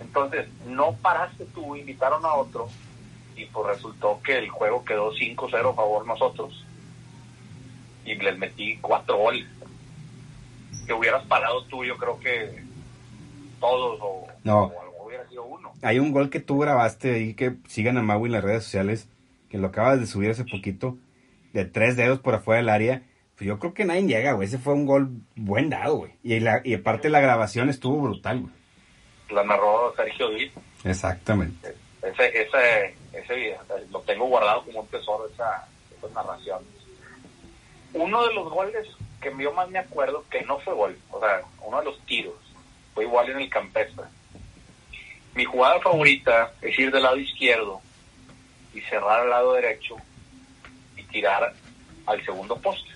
[0.00, 2.68] Entonces, no paraste tú, invitaron a otro,
[3.36, 6.64] y pues resultó que el juego quedó 5-0 a favor nosotros.
[8.04, 9.46] Y les metí cuatro goles.
[10.90, 12.64] Que hubieras parado tú, yo creo que
[13.60, 14.72] todos o, no.
[15.00, 15.70] hubiera sido uno.
[15.82, 19.08] Hay un gol que tú grabaste ahí que sigan a Maui en las redes sociales,
[19.48, 20.98] que lo acabas de subir hace poquito,
[21.52, 23.02] de tres dedos por afuera del área.
[23.36, 24.48] Pues yo creo que nadie llega, güey.
[24.48, 26.10] Ese fue un gol buen dado, güey.
[26.24, 28.52] Y, la, y aparte la grabación estuvo brutal, güey.
[29.30, 30.52] La narró Sergio Díaz.
[30.82, 31.72] Exactamente.
[32.02, 33.56] Ese, ese, ese
[33.92, 36.66] lo tengo guardado como un tesoro, esa, esas narraciones.
[37.94, 38.88] Uno de los goles
[39.20, 42.34] que yo más me acuerdo, que no fue gol, o sea, uno de los tiros,
[42.94, 44.04] fue igual en el campestre.
[45.34, 47.80] Mi jugada favorita es ir del lado izquierdo
[48.74, 49.96] y cerrar al lado derecho
[50.96, 51.54] y tirar
[52.06, 52.90] al segundo poste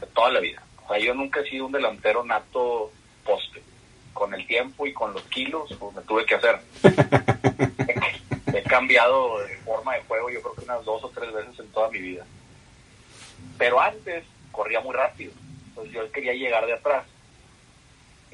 [0.00, 0.62] de toda la vida.
[0.84, 2.92] O sea, yo nunca he sido un delantero nato
[3.24, 3.62] poste.
[4.12, 6.60] Con el tiempo y con los kilos, pues me tuve que hacer.
[8.54, 11.68] he cambiado de forma de juego yo creo que unas dos o tres veces en
[11.72, 12.24] toda mi vida.
[13.58, 15.32] Pero antes corría muy rápido.
[15.68, 17.04] Entonces yo quería llegar de atrás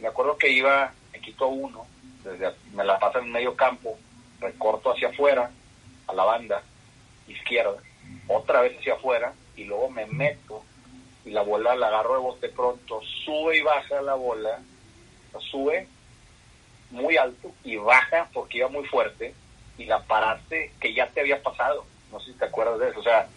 [0.01, 1.87] me acuerdo que iba, me quito uno,
[2.25, 3.99] desde, me la paso en medio campo,
[4.41, 5.51] recorto hacia afuera,
[6.07, 6.63] a la banda
[7.27, 7.79] izquierda,
[8.29, 10.63] otra vez hacia afuera, y luego me meto
[11.25, 14.61] y la bola la agarro de bote pronto, sube y baja la bola,
[15.51, 15.87] sube
[16.91, 19.35] muy alto y baja porque iba muy fuerte
[19.77, 21.85] y la paraste que ya te había pasado.
[22.11, 23.01] No sé si te acuerdas de eso.
[23.01, 23.29] O sea,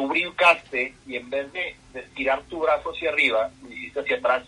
[0.00, 4.16] tú brincaste y en vez de, de tirar tu brazo hacia arriba, lo hiciste hacia
[4.16, 4.44] atrás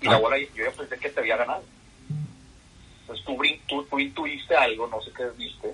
[0.00, 0.18] y la ah.
[0.18, 1.62] bola, yo ya pensé que te había ganado.
[3.00, 5.72] Entonces tú, tú, intuiste algo, no sé qué viste,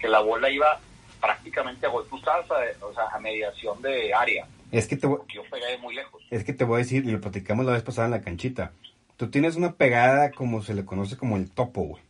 [0.00, 0.80] que la bola iba
[1.20, 2.06] prácticamente a gol.
[2.10, 4.48] Tú estabas a, o sea, a mediación de área.
[4.72, 6.20] Es que te voy, yo pegué muy lejos.
[6.30, 8.72] Es que te voy a decir, y lo platicamos la vez pasada en la canchita.
[9.16, 12.02] Tú tienes una pegada como se le conoce como el topo, güey.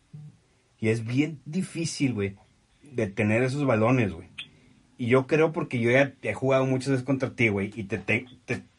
[0.79, 2.37] Y es bien difícil, güey,
[2.83, 4.31] de tener esos balones, güey.
[5.01, 7.97] Y yo creo porque yo ya he jugado muchas veces contra ti, güey, y te,
[7.97, 8.27] te,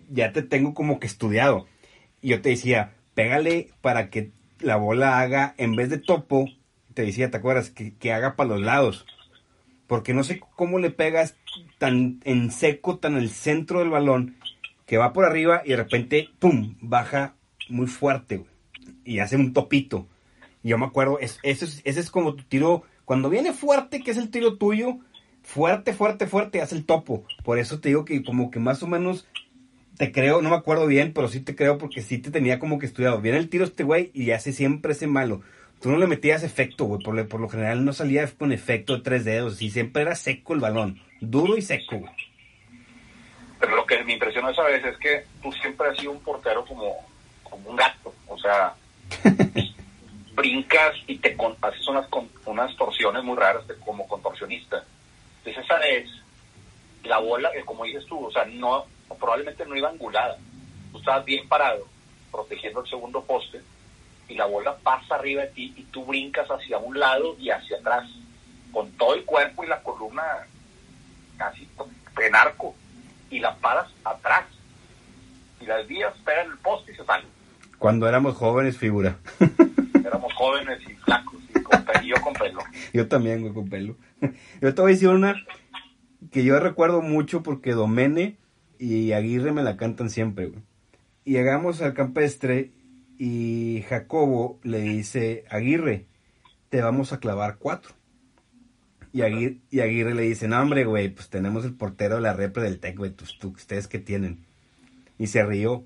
[0.07, 1.65] ya te tengo como que estudiado.
[2.21, 4.29] Y yo te decía, pégale para que
[4.59, 6.47] la bola haga, en vez de topo,
[6.93, 7.71] te decía, ¿te acuerdas?
[7.71, 9.07] Que, que haga para los lados.
[9.87, 11.37] Porque no sé cómo le pegas
[11.79, 14.35] tan en seco, tan el centro del balón,
[14.85, 17.33] que va por arriba y de repente, ¡pum!, baja
[17.67, 18.51] muy fuerte, güey.
[19.05, 20.07] Y hace un topito.
[20.61, 24.01] Y yo me acuerdo, es, ese, es, ese es como tu tiro, cuando viene fuerte,
[24.01, 24.99] que es el tiro tuyo,
[25.43, 27.25] fuerte, fuerte, fuerte, hace el topo.
[27.43, 29.27] Por eso te digo que como que más o menos
[29.97, 32.79] te creo, no me acuerdo bien, pero sí te creo porque sí te tenía como
[32.79, 33.21] que estudiado.
[33.21, 35.41] Viene el tiro este güey y hace siempre ese malo.
[35.81, 39.03] Tú no le metías efecto, güey, por, por, lo general no salía con efecto de
[39.03, 42.13] tres dedos y siempre era seco el balón, duro y seco, güey.
[43.59, 46.65] Pero lo que me impresionó esa vez es que tú siempre has sido un portero
[46.65, 46.95] como,
[47.43, 48.73] como un gato, o sea,
[50.35, 52.07] brincas y te haces unas,
[52.45, 54.83] unas torsiones muy raras como contorsionista.
[55.43, 56.09] Entonces esa vez,
[57.03, 60.37] la bola, eh, como dices tú, o sea, no probablemente no iba angulada.
[60.91, 61.87] Tú estabas bien parado,
[62.31, 63.61] protegiendo el segundo poste,
[64.27, 67.77] y la bola pasa arriba de ti y tú brincas hacia un lado y hacia
[67.77, 68.09] atrás,
[68.71, 70.23] con todo el cuerpo y la columna
[71.37, 71.67] casi
[72.21, 72.75] en arco,
[73.29, 74.45] y la paras atrás.
[75.59, 77.27] Y las vías pegan el poste y se salen.
[77.77, 79.17] Cuando éramos jóvenes, figura.
[80.05, 81.39] éramos jóvenes y flacos,
[82.03, 82.61] y, yo con pelo.
[82.93, 83.95] Yo también, güey, con pelo.
[84.61, 85.35] Yo te voy a decir una
[86.31, 88.37] que yo recuerdo mucho porque Domene
[88.79, 90.51] y Aguirre me la cantan siempre.
[91.25, 92.71] Y llegamos al campestre
[93.17, 96.07] y Jacobo le dice, Aguirre,
[96.69, 97.93] te vamos a clavar cuatro.
[99.13, 102.79] Y Aguirre, le dice, no hombre, güey, pues tenemos el portero de la repre del
[102.79, 104.45] TEC, güey, pues, ustedes que tienen.
[105.19, 105.85] Y se rió.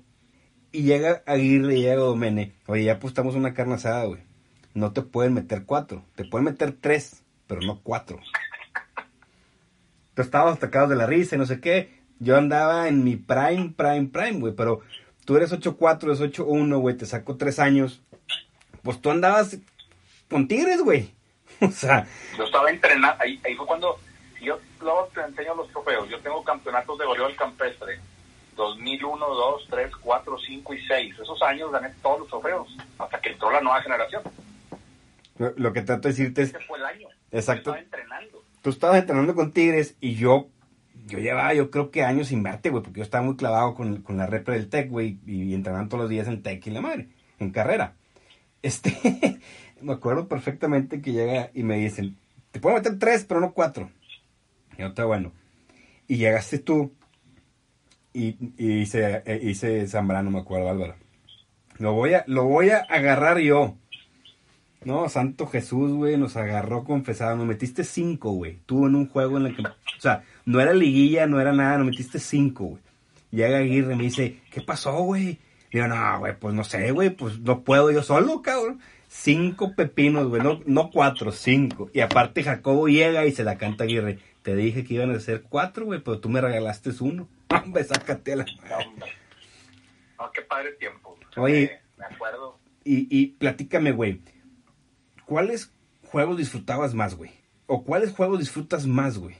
[0.70, 4.22] Y llega Aguirre y llega Domene, oye, ya apostamos una carne asada, güey.
[4.74, 8.18] No te pueden meter cuatro, te pueden meter tres, pero no cuatro.
[10.14, 11.96] tú estabas atacados de la risa y no sé qué.
[12.18, 14.80] Yo andaba en mi prime, prime, prime, güey, pero
[15.24, 18.02] tú eres 8-4, eres 8-1, güey, te saco tres años.
[18.82, 19.58] Pues tú andabas
[20.30, 21.14] con Tigres, güey.
[21.60, 22.06] O sea.
[22.36, 23.98] Yo estaba entrenando, ahí, ahí fue cuando,
[24.42, 26.08] yo luego te enseño los trofeos.
[26.10, 27.98] Yo tengo campeonatos de voleibol campestre.
[28.56, 31.14] 2001, 2, 3, 4, 5 y 6.
[31.20, 34.22] Esos años gané todos los trofeos, hasta que entró la nueva generación.
[35.38, 36.48] Lo, lo que trato de decirte es...
[36.54, 37.08] Ese fue el año.
[37.30, 37.74] Exacto.
[37.74, 38.44] Yo estaba entrenando.
[38.62, 40.48] Tú estabas entrenando con Tigres y yo,
[41.06, 44.02] yo llevaba, yo creo que años sin verte, güey, porque yo estaba muy clavado con,
[44.02, 46.80] con la repre del TEC, güey, y, entrenando todos los días en TEC y la
[46.80, 47.08] madre,
[47.38, 47.94] en carrera.
[48.62, 48.92] Este,
[49.80, 52.16] me acuerdo perfectamente que llega y me dicen,
[52.50, 53.90] te puedo meter tres, pero no cuatro.
[54.76, 55.32] Y yo, está bueno.
[56.08, 56.92] Y llegaste tú
[58.12, 60.96] y, y hice, eh, hice Zambrano, me acuerdo, Álvaro.
[61.78, 63.76] Lo voy a, lo voy a agarrar yo.
[64.86, 67.34] No, Santo Jesús, güey, nos agarró confesado.
[67.34, 68.60] Nos metiste cinco, güey.
[68.66, 69.62] Tú en un juego en el que.
[69.62, 72.82] O sea, no era liguilla, no era nada, nos metiste cinco, güey.
[73.32, 75.40] Llega Aguirre y me dice, ¿qué pasó, güey?
[75.72, 78.80] Digo, no, güey, pues no sé, güey, pues no puedo yo solo, cabrón.
[79.08, 81.90] Cinco pepinos, güey, no, no cuatro, cinco.
[81.92, 84.20] Y aparte Jacobo llega y se la canta Aguirre.
[84.42, 87.26] Te dije que iban a ser cuatro, güey, pero tú me regalaste uno.
[87.48, 88.86] Hombre, sácate a la madre.
[90.16, 91.18] No, qué padre tiempo.
[91.38, 92.56] Oye, me, me acuerdo.
[92.84, 94.20] Y, y platícame, güey.
[95.26, 95.70] ¿Cuáles
[96.10, 97.32] juegos disfrutabas más, güey?
[97.66, 99.36] ¿O cuáles juegos disfrutas más, güey?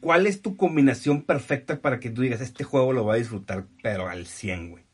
[0.00, 3.64] ¿Cuál es tu combinación perfecta para que tú digas, este juego lo voy a disfrutar,
[3.82, 4.84] pero al 100, güey?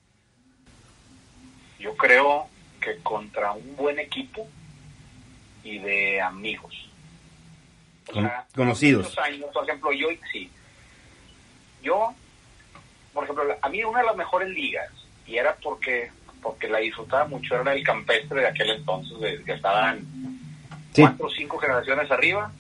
[1.79, 2.47] Yo creo
[2.81, 4.47] que contra un buen equipo
[5.65, 6.89] y de amigos.
[8.09, 9.17] O Con- sea, conocidos.
[9.19, 10.51] años, por ejemplo, yo sí.
[11.83, 12.15] Yo,
[13.13, 14.91] por ejemplo, a mí una de las mejores ligas,
[15.27, 16.11] y era porque
[16.43, 20.07] porque la disfrutaba mucho, era el campestre de aquel entonces, de, que estaban
[20.93, 21.03] Sí.
[21.03, 22.51] cuatro o cinco generaciones arriba,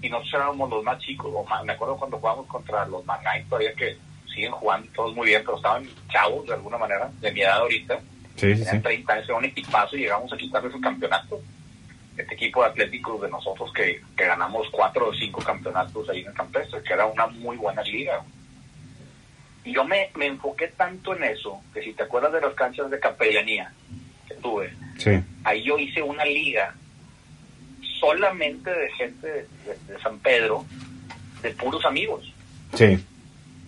[0.00, 1.30] y nosotros éramos los más chicos.
[1.34, 3.96] O más, me acuerdo cuando jugábamos contra los Manay, todavía que
[4.32, 7.98] siguen jugando todos muy bien, pero estaban chavos de alguna manera, de mi edad ahorita.
[8.36, 11.40] Sí, sí, Tenían 30 años, era un equipazo y llegamos a quitarles el campeonato.
[12.16, 16.28] Este equipo de atléticos de nosotros que, que ganamos cuatro o cinco campeonatos ahí en
[16.28, 18.22] el campestre, que era una muy buena liga.
[19.68, 22.90] Y yo me, me enfoqué tanto en eso, que si te acuerdas de las canchas
[22.90, 23.70] de capellanía
[24.26, 25.10] que tuve, Sí.
[25.44, 26.74] ahí yo hice una liga
[28.00, 30.64] solamente de gente de, de- de San Pedro,
[31.42, 32.32] de puros amigos.
[32.74, 32.98] Sí.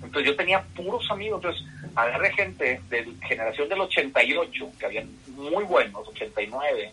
[0.03, 5.65] Entonces yo tenía puros amigos, entonces agarré gente de generación del 88, que habían muy
[5.65, 6.93] buenos, 89,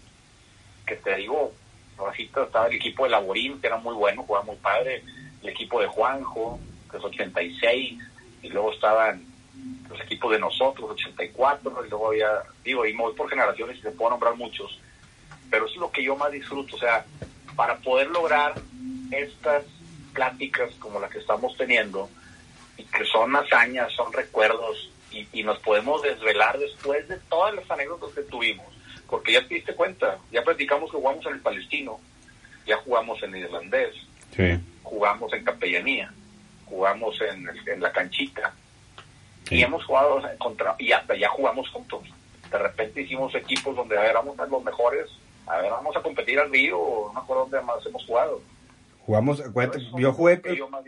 [0.85, 1.53] que te digo,
[1.97, 5.01] ahorita estaba el equipo de Laborín, que era muy bueno, jugaba muy padre,
[5.43, 6.59] el equipo de Juanjo,
[6.91, 7.99] que es 86,
[8.41, 9.23] y luego estaban
[9.89, 12.29] los equipos de nosotros, 84, y luego había,
[12.63, 14.79] digo, y me voy por generaciones y te puedo nombrar muchos,
[15.49, 17.05] pero eso es lo que yo más disfruto, o sea,
[17.55, 18.53] para poder lograr
[19.11, 19.63] estas
[20.13, 22.09] pláticas como la que estamos teniendo,
[22.77, 27.69] y que son hazañas, son recuerdos, y, y nos podemos desvelar después de todas las
[27.71, 28.67] anécdotas que tuvimos,
[29.09, 31.99] porque ya te diste cuenta, ya platicamos que jugamos en el palestino,
[32.65, 33.95] ya jugamos en el irlandés,
[34.35, 34.59] Sí.
[34.83, 36.13] jugamos en capellanía,
[36.69, 38.53] jugamos en, el- en la canchita,
[39.47, 39.55] Sí.
[39.55, 42.01] y hemos jugado contra, y hasta ya jugamos juntos.
[42.51, 45.09] De repente hicimos equipos donde, a ver, vamos a los mejores,
[45.47, 48.41] a ver, vamos a competir al río, o no me acuerdo dónde más hemos jugado.
[49.05, 50.83] Jugamos, acuérdate, yo jugué yo más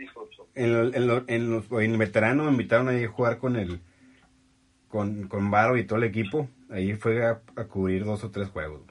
[0.56, 3.80] en, lo- en, lo- en los, en el veterano, me invitaron a jugar con el,
[4.90, 6.50] con, con Varo y todo el equipo.
[6.70, 8.82] Ahí fue a, a cubrir dos o tres juegos.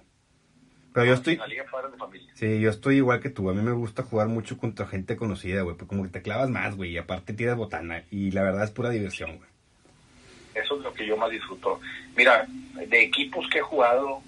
[0.99, 2.33] Pero yo estoy, En la Liga Padres de Familia.
[2.35, 3.49] sí, yo estoy igual que tú.
[3.51, 5.77] A mí me gusta jugar mucho contra gente conocida, güey.
[5.77, 6.93] Porque como que te clavas más, güey.
[6.93, 8.03] Y aparte tiras botana.
[8.11, 9.49] Y la verdad es pura diversión, güey.
[10.55, 11.81] Eso es lo que yo más disfruto.
[12.17, 14.23] Mira, de equipos que he jugado,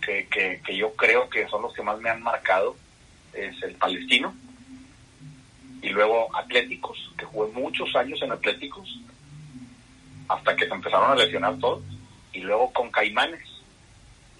[0.00, 2.74] que, que, que yo creo que son los que más me han marcado,
[3.34, 4.34] es el Palestino.
[5.82, 8.98] Y luego Atléticos, que jugué muchos años en Atléticos,
[10.28, 11.82] hasta que se empezaron a lesionar todos.
[12.32, 13.53] Y luego con Caimanes.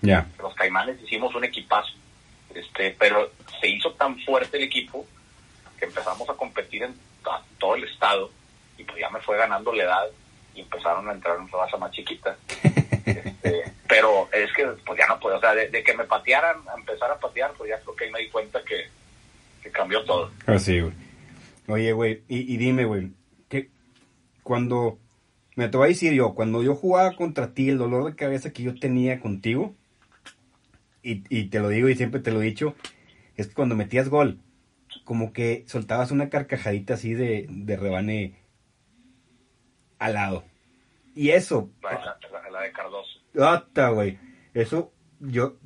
[0.06, 0.26] Ya.
[0.40, 1.92] Los Caimanes hicimos un equipazo.
[2.54, 3.30] Este, pero
[3.60, 5.04] se hizo tan fuerte el equipo
[5.78, 8.30] que empezamos a competir en to- todo el estado
[8.78, 10.04] y pues ya me fue ganando la edad
[10.54, 12.36] y empezaron a entrar en raza más chiquita.
[13.04, 16.58] Este, pero es que pues ya no puedo, o sea, de, de que me patearan,
[16.68, 18.88] a empezar a patear, pues ya creo que ahí me di cuenta que,
[19.62, 20.30] que cambió todo.
[20.46, 20.92] Así, güey.
[21.66, 23.10] Oye, güey, y, y dime, güey,
[23.48, 23.68] que
[24.42, 24.98] cuando,
[25.56, 28.52] me te voy a decir yo, cuando yo jugaba contra ti, el dolor de cabeza
[28.52, 29.74] que yo tenía contigo,
[31.04, 32.74] y, y te lo digo y siempre te lo he dicho,
[33.36, 34.40] es que cuando metías gol,
[35.04, 38.34] como que soltabas una carcajadita así de, de rebane
[39.98, 40.44] al lado.
[41.14, 43.20] Y eso, La, la- la- la de Cardoso.
[43.40, 44.18] ¡Ata, güey!
[44.52, 45.56] Eso, yo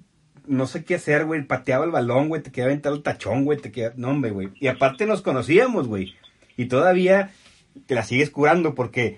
[0.47, 1.43] no sé qué hacer, güey.
[1.43, 2.43] Pateaba el balón, güey.
[2.43, 3.59] Te quedaba aventado el tachón, güey.
[3.59, 3.95] Te quedaba...
[3.99, 4.51] No, hombre, güey.
[4.61, 6.15] Y aparte nos conocíamos, güey.
[6.57, 7.31] Y todavía
[7.87, 9.17] te la sigues curando porque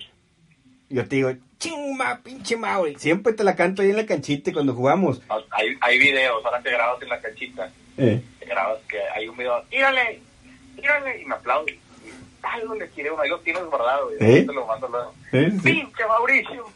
[0.91, 2.95] yo te digo, chingma, pinche Mauri.
[2.97, 5.21] Siempre te la canto ahí en la canchita cuando jugamos.
[5.51, 7.71] Hay, hay videos, ahora te grabas en la canchita.
[7.97, 8.21] Eh.
[8.39, 10.21] Te grabas que hay un video, tírale,
[10.75, 11.79] tírale, y me aplauden.
[12.41, 14.11] Algo le quiere uno, ahí lo tienes guardado.
[14.13, 14.43] Y ¿Eh?
[14.43, 15.13] te lo mando luego.
[15.31, 15.51] ¿Eh?
[15.63, 16.65] ¡Pinche Mauricio!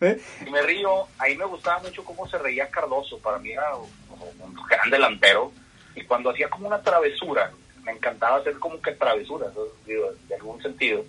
[0.00, 0.20] ¿Eh?
[0.46, 3.18] Y me río, ahí me gustaba mucho cómo se reía Cardoso.
[3.18, 5.52] Para mí era un gran delantero.
[5.94, 7.52] Y cuando hacía como una travesura,
[7.84, 9.52] me encantaba hacer como que travesuras,
[9.86, 11.04] digo, de algún sentido,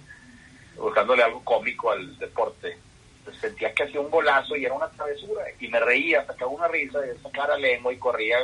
[0.77, 2.77] buscándole algo cómico al deporte.
[3.23, 6.67] Pues sentía que hacía un golazo y era una travesura y me reía, sacaba una
[6.67, 8.37] risa y sacara lengua y corría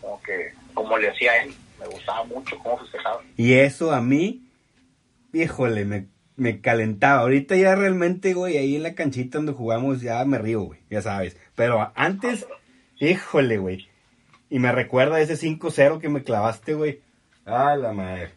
[0.00, 1.54] como que como le hacía él.
[1.78, 3.22] Me gustaba mucho cómo festejaba.
[3.36, 4.42] Y eso a mí,
[5.32, 6.06] híjole, me,
[6.36, 7.20] me calentaba.
[7.20, 11.02] Ahorita ya realmente, güey, ahí en la canchita donde jugamos ya me río, güey, ya
[11.02, 11.36] sabes.
[11.54, 12.46] Pero antes,
[12.98, 13.88] híjole, güey.
[14.48, 17.00] Y me recuerda ese 5-0 que me clavaste, güey.
[17.44, 18.30] Ah, la madre.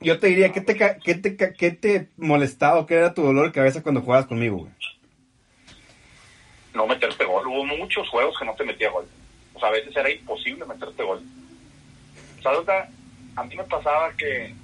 [0.00, 3.46] Yo te diría, ¿qué te, qué te, qué te molestaba o qué era tu dolor
[3.46, 4.72] de cabeza cuando jugabas conmigo, güey?
[6.72, 7.46] No meterte gol.
[7.46, 9.06] Hubo muchos juegos que no te metía gol.
[9.54, 11.22] O sea, a veces era imposible meterte gol.
[12.42, 12.66] ¿Sabes?
[13.36, 14.54] A mí me pasaba que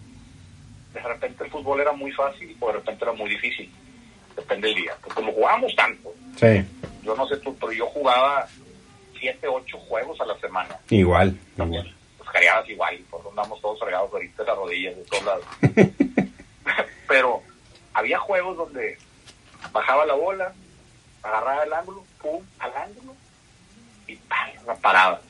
[0.94, 3.70] de repente el fútbol era muy fácil o de repente era muy difícil.
[4.34, 4.92] Depende del día.
[5.02, 6.14] Pues como jugábamos tanto.
[6.36, 6.64] Sí.
[7.02, 8.48] Yo no sé tú, pero yo jugaba
[9.18, 10.78] siete, ocho juegos a la semana.
[10.88, 11.96] Igual, igual
[12.30, 15.44] careadas igual, por andamos todos fregados ahorita las rodillas de todos lados.
[17.08, 17.42] Pero
[17.94, 18.98] había juegos donde
[19.72, 20.52] bajaba la bola,
[21.22, 23.14] agarraba el ángulo, pum, al ángulo,
[24.06, 24.50] y ¡pam!
[24.80, 25.20] paradas.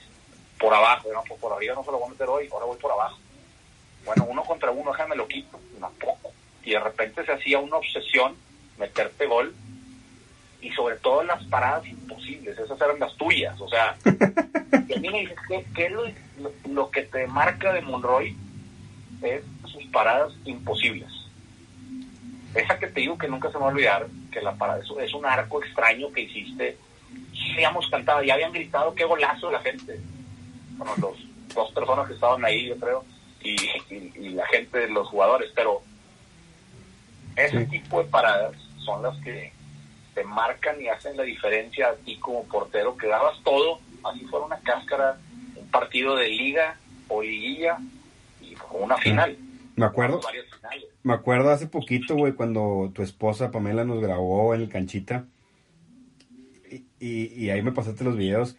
[0.58, 1.22] Por abajo, ¿no?
[1.36, 3.18] por, arriba no se lo voy a meter hoy, ahora voy por abajo.
[4.04, 6.32] Bueno, uno contra uno, déjame lo quito, no poco.
[6.64, 8.34] Y de repente se hacía una obsesión
[8.78, 9.54] meterte gol
[10.60, 13.96] y sobre todo las paradas imposibles, esas eran las tuyas, o sea,
[14.88, 15.36] y a mí me dices,
[15.74, 16.04] ¿qué, es lo,
[16.92, 18.36] que te marca de Monroy?
[19.22, 21.10] Es sus paradas imposibles.
[22.54, 24.88] Esa que te digo que nunca se me va a olvidar, que la parada es,
[25.00, 26.78] es un arco extraño que hiciste,
[27.32, 30.00] y habíamos cantado, ya habían gritado, qué golazo la gente.
[30.76, 31.16] Bueno, los
[31.54, 33.04] dos personas que estaban ahí, yo creo,
[33.42, 35.82] y, la gente, de los jugadores, pero
[37.36, 39.52] ese tipo de paradas son las que
[40.14, 44.46] te marcan y hacen la diferencia a ti como portero, que dabas todo, así fuera
[44.46, 45.18] una cáscara,
[45.66, 46.76] un partido de liga
[47.08, 47.78] o liguilla
[48.40, 49.36] y una final.
[49.76, 50.20] Me acuerdo.
[51.02, 55.26] Me acuerdo hace poquito, güey, cuando tu esposa Pamela nos grabó en el canchita
[56.98, 58.56] y, y, ahí me pasaste los videos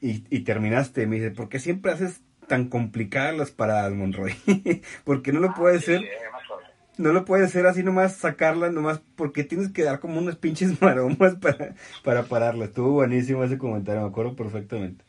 [0.00, 1.06] y, y, terminaste.
[1.06, 4.34] Me dice, ¿por qué siempre haces tan complicadas las paradas, Monroy?
[5.04, 6.02] porque no lo puede ser
[6.98, 10.80] no lo puedes hacer así nomás, sacarla nomás, porque tienes que dar como unas pinches
[10.82, 12.66] maromas para, para pararla.
[12.66, 15.04] Estuvo buenísimo ese comentario, me acuerdo perfectamente.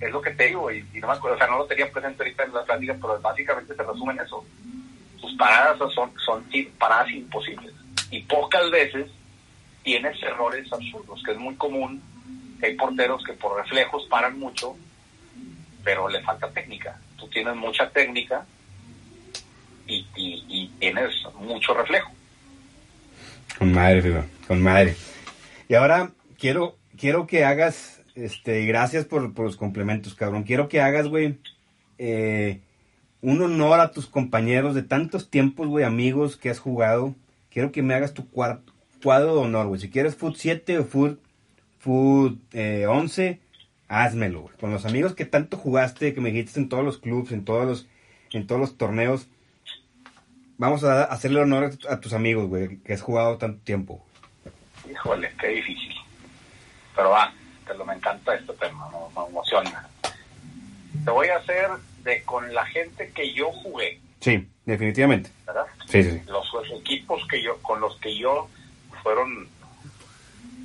[0.00, 2.22] Es lo que te digo, y, no me acuerdo, o sea, no lo tenía presente
[2.22, 4.44] ahorita en la plática, pero básicamente se resume en eso.
[5.20, 6.44] Sus paradas son, son
[6.78, 7.72] paradas imposibles.
[8.10, 9.10] Y pocas veces
[9.82, 12.02] tienes errores absurdos, que es muy común.
[12.62, 14.76] Hay porteros que por reflejos paran mucho,
[15.82, 16.98] pero le falta técnica.
[17.16, 18.44] Tú tienes mucha técnica,
[19.86, 22.10] y, y, tienes mucho reflejo.
[23.58, 24.96] Con madre, con madre.
[25.68, 30.42] Y ahora quiero, quiero que hagas, este, gracias por, los complementos, cabrón.
[30.42, 31.38] Quiero que hagas, güey,
[31.98, 32.60] eh,
[33.20, 37.14] un honor a tus compañeros de tantos tiempos, güey, amigos que has jugado.
[37.50, 38.62] Quiero que me hagas tu cuadro
[39.02, 39.80] de honor, güey.
[39.80, 41.18] Si quieres Food 7 o Food,
[41.78, 43.40] food eh, 11,
[43.88, 44.56] házmelo, güey.
[44.56, 47.66] Con los amigos que tanto jugaste, que me dijiste en todos los clubs, en todos
[47.66, 47.88] los,
[48.32, 49.28] en todos los torneos
[50.58, 54.04] vamos a hacerle honor a tus amigos, güey, que has jugado tanto tiempo.
[54.90, 55.94] Híjole, qué difícil.
[56.94, 57.32] Pero va,
[57.74, 59.88] lo me encanta este tema, me, emociona.
[61.04, 61.70] Te voy a hacer
[62.02, 64.00] de con la gente que yo jugué.
[64.20, 65.30] Sí, definitivamente.
[65.46, 65.66] ¿Verdad?
[65.86, 66.22] Sí, sí, sí.
[66.26, 66.46] Los,
[66.80, 68.48] equipos que yo, con los que yo
[69.02, 69.48] fueron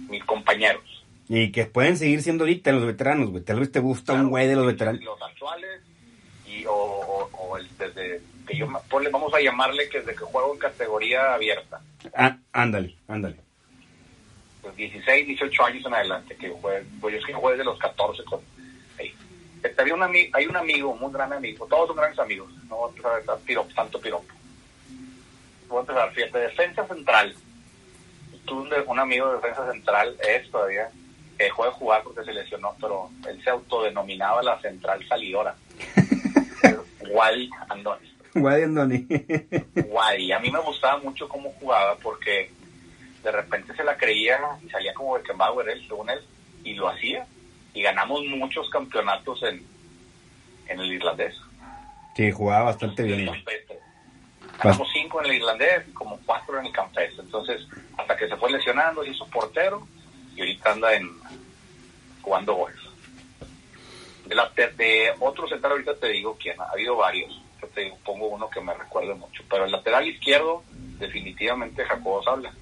[0.09, 0.83] mis compañeros.
[1.27, 3.43] Y que pueden seguir siendo ahorita los veteranos, güey.
[3.43, 5.01] Tal vez te gusta un güey de los veteranos.
[5.03, 5.81] Los actuales
[6.45, 8.21] y, o, o el desde
[8.55, 8.67] yo,
[9.11, 11.81] vamos a llamarle que desde que juego en categoría abierta.
[12.15, 13.37] Ah, ándale, ándale.
[14.61, 17.79] Pues 16, 18 años en adelante, que juegue, pues yo es que jugué desde los
[17.79, 18.39] 14 con...
[19.63, 22.77] Este, había un hay un amigo, un muy gran amigo, todos son grandes amigos, no
[22.77, 24.25] voy a empezar a piropo, tanto piropo.
[25.67, 27.35] Voy a empezar, fíjate, defensa central.
[28.45, 30.89] Tú, un amigo de defensa central es todavía,
[31.37, 35.55] que dejó de jugar porque se lesionó, pero él se autodenominaba la central salidora.
[37.11, 38.11] Wally Andoni.
[38.35, 39.07] Wadi Andoni.
[39.87, 40.31] Wadi.
[40.31, 42.51] A mí me gustaba mucho cómo jugaba porque
[43.23, 46.21] de repente se la creía y salía como Beckenbauer, él, según él,
[46.63, 47.25] y lo hacía.
[47.73, 49.65] Y ganamos muchos campeonatos en,
[50.67, 51.35] en el irlandés.
[52.15, 53.43] Sí, jugaba bastante bien.
[54.61, 57.23] Ganamos cinco en el irlandés y como cuatro en el campestre.
[57.23, 57.65] Entonces,
[57.97, 59.87] hasta que se fue lesionando, hizo portero
[60.35, 61.09] y ahorita anda en
[62.21, 62.79] jugando golf.
[64.25, 67.41] De, la, de, de otro central ahorita te digo quién, ha habido varios.
[67.61, 69.43] Yo te pongo uno que me recuerde mucho.
[69.49, 70.63] Pero el lateral izquierdo,
[70.99, 72.53] definitivamente Jacobo Sabla.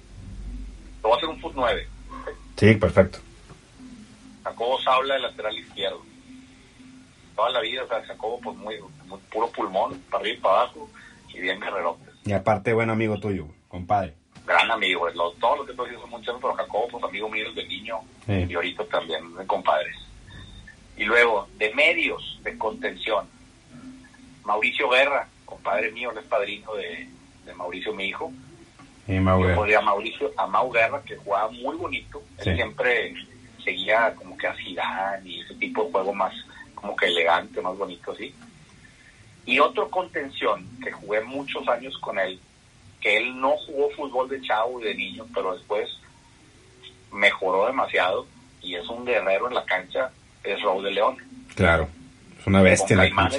[1.02, 1.88] Lo voy a hacer un foot 9.
[2.56, 3.18] Sí, perfecto.
[4.44, 6.02] Jacobo Sabla, el lateral izquierdo.
[7.36, 8.76] Toda la vida, o sea, Jacobo, pues muy,
[9.06, 10.90] muy puro pulmón, para arriba y para abajo,
[11.34, 12.14] y bien guerrerotes.
[12.24, 14.14] Y aparte, buen amigo tuyo, compadre.
[14.46, 15.06] Gran amigo,
[15.38, 18.46] todos los que estoy son muchos, pero Jacobo, pues amigo mío desde niño, Sí.
[18.48, 19.96] y ahorita también, de compadres.
[20.96, 23.26] Y luego, de medios, de contención,
[24.44, 27.08] Mauricio Guerra, compadre mío, él es padrino de,
[27.44, 28.32] de Mauricio, mi hijo.
[29.10, 32.22] Y Yo podría a Mauricio, a Mau Guerra, que jugaba muy bonito.
[32.38, 32.54] Él Sí.
[32.54, 33.14] siempre
[33.64, 36.32] seguía como que a Zidane y ese tipo de juego más
[36.74, 38.34] como que elegante, más bonito, así.
[39.44, 42.40] Y otro contención, que jugué muchos años con él,
[43.00, 45.88] que él no jugó fútbol de chavo y de niño, pero después
[47.12, 48.26] mejoró demasiado
[48.62, 50.10] y es un guerrero en la cancha,
[50.44, 51.16] es Raúl de León.
[51.54, 51.88] Claro.
[52.38, 53.38] Es una bestia en la cancha.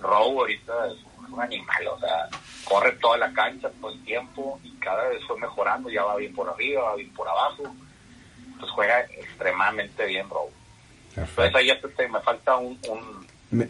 [0.00, 0.94] Robo ahorita es
[1.30, 2.28] un animal, o sea,
[2.72, 6.34] corre toda la cancha todo el tiempo y cada vez fue mejorando, ya va bien
[6.34, 7.64] por arriba, va bien por abajo.
[8.58, 10.50] Pues juega extremadamente bien Robo.
[11.14, 12.78] Entonces ahí ya te- me falta un,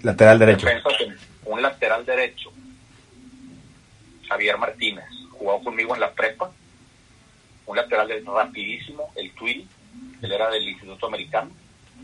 [0.03, 0.69] Lateral derecho.
[1.47, 2.53] un lateral derecho.
[4.29, 6.53] Javier Martínez, jugó conmigo en la prepa,
[7.67, 9.69] un lateral rapidísimo, el Twil,
[10.23, 11.51] él era del Instituto Americano,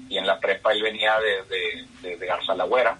[0.09, 2.99] y en la prepa él venía de, de, de, de Garza Lagüera,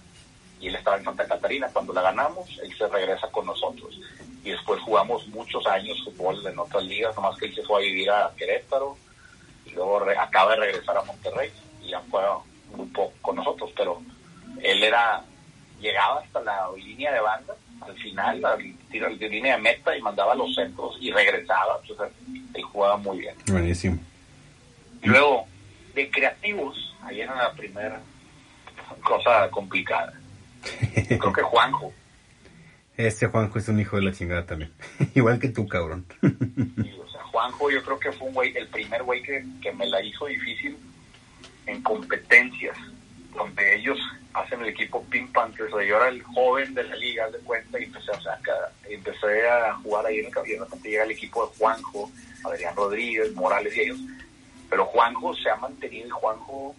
[0.61, 1.69] y él estaba en Santa Catarina.
[1.73, 3.99] Cuando la ganamos, él se regresa con nosotros.
[4.45, 7.85] Y después jugamos muchos años fútbol en otras ligas, nomás que él se fue a
[7.85, 8.97] vivir a Querétaro,
[9.67, 11.51] y luego acaba de regresar a Monterrey,
[11.83, 12.23] y ya fue
[12.75, 14.01] muy poco con nosotros, pero
[14.63, 15.25] él era
[15.81, 18.59] llegaba hasta la línea de banda, al final, la
[18.91, 21.79] tiro de línea de meta y mandaba los centros y regresaba.
[21.83, 22.17] Entonces,
[22.55, 23.35] él jugaba muy bien.
[23.47, 23.99] Buenísimo.
[25.03, 25.47] Y luego,
[25.95, 28.01] de creativos, ahí era la primera
[29.05, 30.13] cosa complicada.
[31.09, 31.93] Creo que Juanjo,
[32.97, 34.73] Este Juanjo es un hijo de la chingada también.
[35.15, 36.05] Igual que tú, cabrón.
[36.21, 39.73] sí, o sea, Juanjo yo creo que fue un güey, el primer güey que, que
[39.73, 40.77] me la hizo difícil
[41.67, 42.77] en competencias,
[43.35, 43.99] donde ellos
[44.33, 47.33] hacen el equipo Pink Panthers, o sea, yo era el joven de la liga, haz
[47.33, 50.65] de cuenta, y empecé, o sea, ca- empecé a jugar ahí en el caballero, de
[50.67, 52.11] repente llega el equipo de Juanjo,
[52.45, 53.99] Adrián Rodríguez, Morales y ellos,
[54.71, 56.75] pero Juanjo se ha mantenido y Juanjo,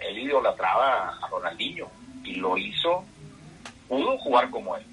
[0.00, 1.88] él idolatraba a Ronaldinho,
[2.24, 3.04] y lo hizo,
[3.88, 4.84] pudo jugar como él,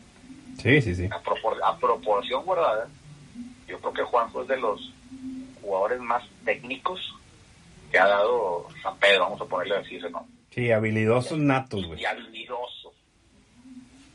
[0.62, 1.06] Sí, sí, sí.
[1.06, 2.88] a, propor- a proporción guardada,
[3.68, 4.94] yo creo que Juanjo es de los
[5.62, 7.00] jugadores más técnicos
[7.92, 10.32] que ha dado San Pedro, vamos a ponerle así ese nombre.
[10.52, 12.02] Sí, habilidosos natos, güey.
[12.02, 12.92] Y habilidoso.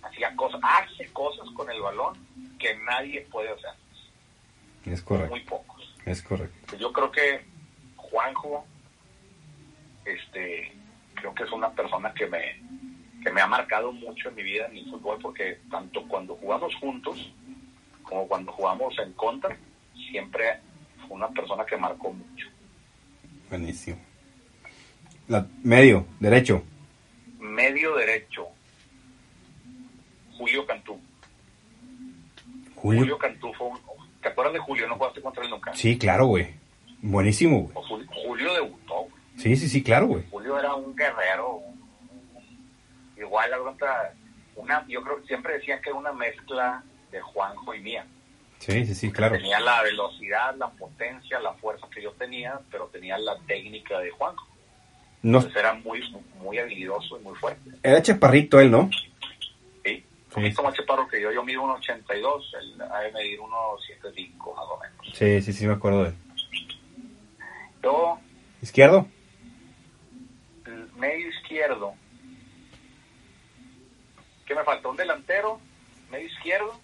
[0.02, 2.14] Hacía cosas, hace cosas con el balón
[2.58, 3.70] que nadie puede hacer,
[4.84, 5.30] Es correcto.
[5.30, 5.94] muy pocos.
[6.04, 6.56] Es correcto.
[6.68, 7.44] Pues yo creo que
[7.96, 8.64] Juanjo,
[10.04, 10.72] este,
[11.14, 12.60] creo que es una persona que me,
[13.25, 16.75] que me ha marcado mucho en mi vida en el fútbol, porque tanto cuando jugamos
[16.77, 17.33] juntos
[18.03, 19.57] como cuando jugamos en contra,
[20.11, 20.61] siempre
[21.09, 22.49] fue una persona que marcó mucho.
[23.49, 23.99] Buenísimo.
[25.29, 26.62] La, medio, derecho.
[27.39, 28.47] Medio derecho,
[30.37, 30.99] Julio Cantú.
[32.75, 33.01] Julio.
[33.01, 33.79] Julio Cantú fue un...
[34.20, 34.89] ¿Te acuerdas de Julio?
[34.89, 35.75] ¿No jugaste contra él nunca?
[35.75, 36.49] Sí, claro, güey.
[37.03, 37.87] Buenísimo, güey.
[37.87, 39.12] Julio, Julio debutó, güey.
[39.37, 40.25] Sí, sí, sí, claro, güey.
[40.31, 41.57] Julio era un guerrero.
[41.57, 41.84] un-
[43.25, 44.14] igual la otra,
[44.57, 48.07] una, yo creo que siempre decían que era una mezcla de Juanjo y mía.
[48.59, 49.37] Sí, sí, sí, claro.
[49.37, 54.11] Tenía la velocidad, la potencia, la fuerza que yo tenía, pero tenía la técnica de
[54.11, 54.47] Juanjo.
[55.22, 56.03] No, Entonces era muy,
[56.39, 57.70] muy habilidoso y muy fuerte.
[57.83, 58.91] era chaparrito él, ¿no?
[59.85, 60.05] ¿sí?
[60.29, 64.64] Un poquito más chaparro que yo, yo mido 1,82, él ha de medir 1,75 más
[64.68, 65.16] o menos.
[65.18, 66.14] Sí, sí, sí, me acuerdo de él.
[67.83, 68.18] Yo,
[68.62, 69.07] ¿Izquierdo?
[70.97, 71.95] medio izquierdo,
[74.55, 74.88] ¿qué me falta?
[74.88, 75.61] Un delantero,
[76.11, 76.80] medio izquierdo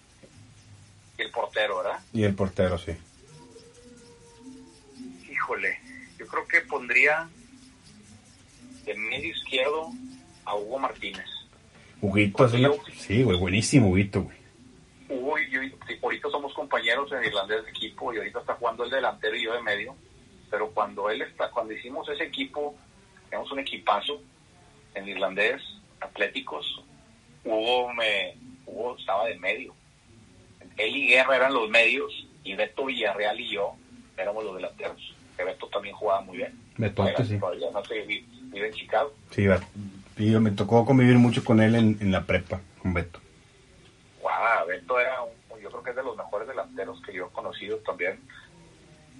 [1.17, 1.99] y el portero, ¿verdad?
[2.11, 2.91] Y el portero, sí.
[5.31, 5.79] Híjole,
[6.17, 7.29] yo creo que pondría
[8.83, 9.89] de medio izquierdo
[10.43, 11.25] a Hugo Martínez.
[12.01, 12.71] Huguito es una...
[12.93, 14.37] Sí, güey, buenísimo Huguito, güey.
[15.07, 15.61] Hugo y yo,
[16.03, 19.53] ahorita somos compañeros en irlandés de equipo y ahorita está jugando el delantero y yo
[19.53, 19.95] de medio,
[20.49, 22.75] pero cuando él está, cuando hicimos ese equipo,
[23.29, 24.21] tenemos un equipazo
[24.93, 25.61] en irlandés,
[26.01, 26.83] atléticos,
[27.43, 28.35] Hugo me,
[28.65, 29.73] Hugo estaba de medio.
[30.77, 32.11] Él y Guerra eran los medios
[32.43, 33.73] y Beto Villarreal y yo
[34.17, 35.15] éramos los delanteros.
[35.37, 36.57] Que Beto también jugaba muy bien.
[36.77, 37.71] Betote, Todavía- sí.
[37.73, 39.13] no sé, vi- vive en Chicago.
[39.31, 39.45] Sí.
[40.17, 42.61] Y me tocó convivir mucho con él en, en la prepa.
[42.81, 43.19] con Beto.
[44.21, 45.31] Wow, Beto era, un,
[45.61, 48.19] yo creo que es de los mejores delanteros que yo he conocido también.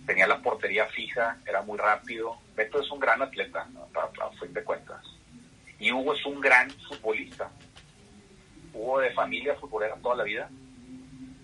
[0.06, 2.38] Tenía la portería fija, era muy rápido.
[2.56, 5.04] Beto es un gran atleta, a, a fin de cuentas.
[5.80, 7.50] Y Hugo es un gran futbolista.
[8.74, 10.50] Hugo de familia futbolera toda la vida.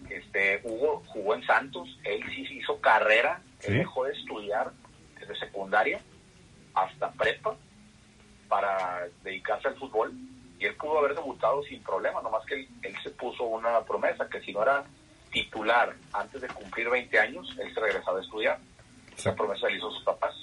[0.10, 4.72] Este, Hugo jugó en Santos, él sí hizo carrera, él dejó de estudiar
[5.20, 6.00] desde secundaria
[6.74, 7.56] hasta prepa
[8.48, 10.14] para dedicarse al fútbol
[10.60, 14.42] y él pudo haber debutado sin problema, nomás que él, se puso una promesa que
[14.42, 14.84] si no era
[15.32, 18.60] titular antes de cumplir 20 años, él se regresaba a estudiar.
[19.16, 20.34] Esa promesa le hizo sus papás.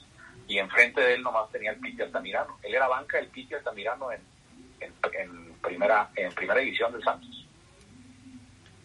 [0.46, 2.58] Y enfrente de él nomás tenía el Piti Altamirano.
[2.62, 4.20] Él era banca del Piti Altamirano en,
[4.80, 7.46] en, primera, en primera división del Santos.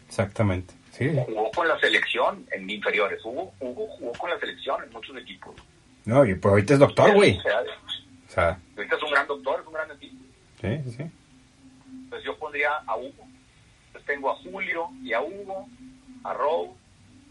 [0.07, 0.73] Exactamente.
[0.91, 1.09] Sí.
[1.25, 3.19] Jugó con la selección en inferiores.
[3.23, 5.55] Hugo, Hugo jugó con la selección en muchos equipos.
[6.05, 7.38] No, y pues ahorita es doctor, güey.
[7.38, 10.23] O sea, ahorita es un gran doctor, es un gran equipo.
[10.61, 11.03] Sí, sí, sí.
[12.03, 13.27] Entonces yo pondría a Hugo.
[13.88, 15.67] Entonces tengo a Julio y a Hugo,
[16.23, 16.75] a Rowe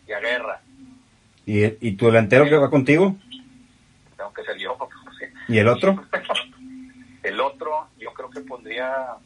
[0.07, 0.61] y a Guerra.
[1.44, 3.16] ¿Y, y tu delantero que va contigo?
[4.16, 4.78] Tengo que ser yo.
[5.49, 6.05] ¿Y el otro?
[7.22, 9.16] el otro, yo creo que pondría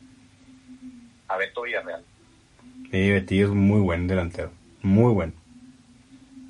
[1.32, 2.04] a Beto Villarreal.
[2.90, 4.50] Sí, Betillo es muy buen delantero.
[4.82, 5.32] Muy bueno.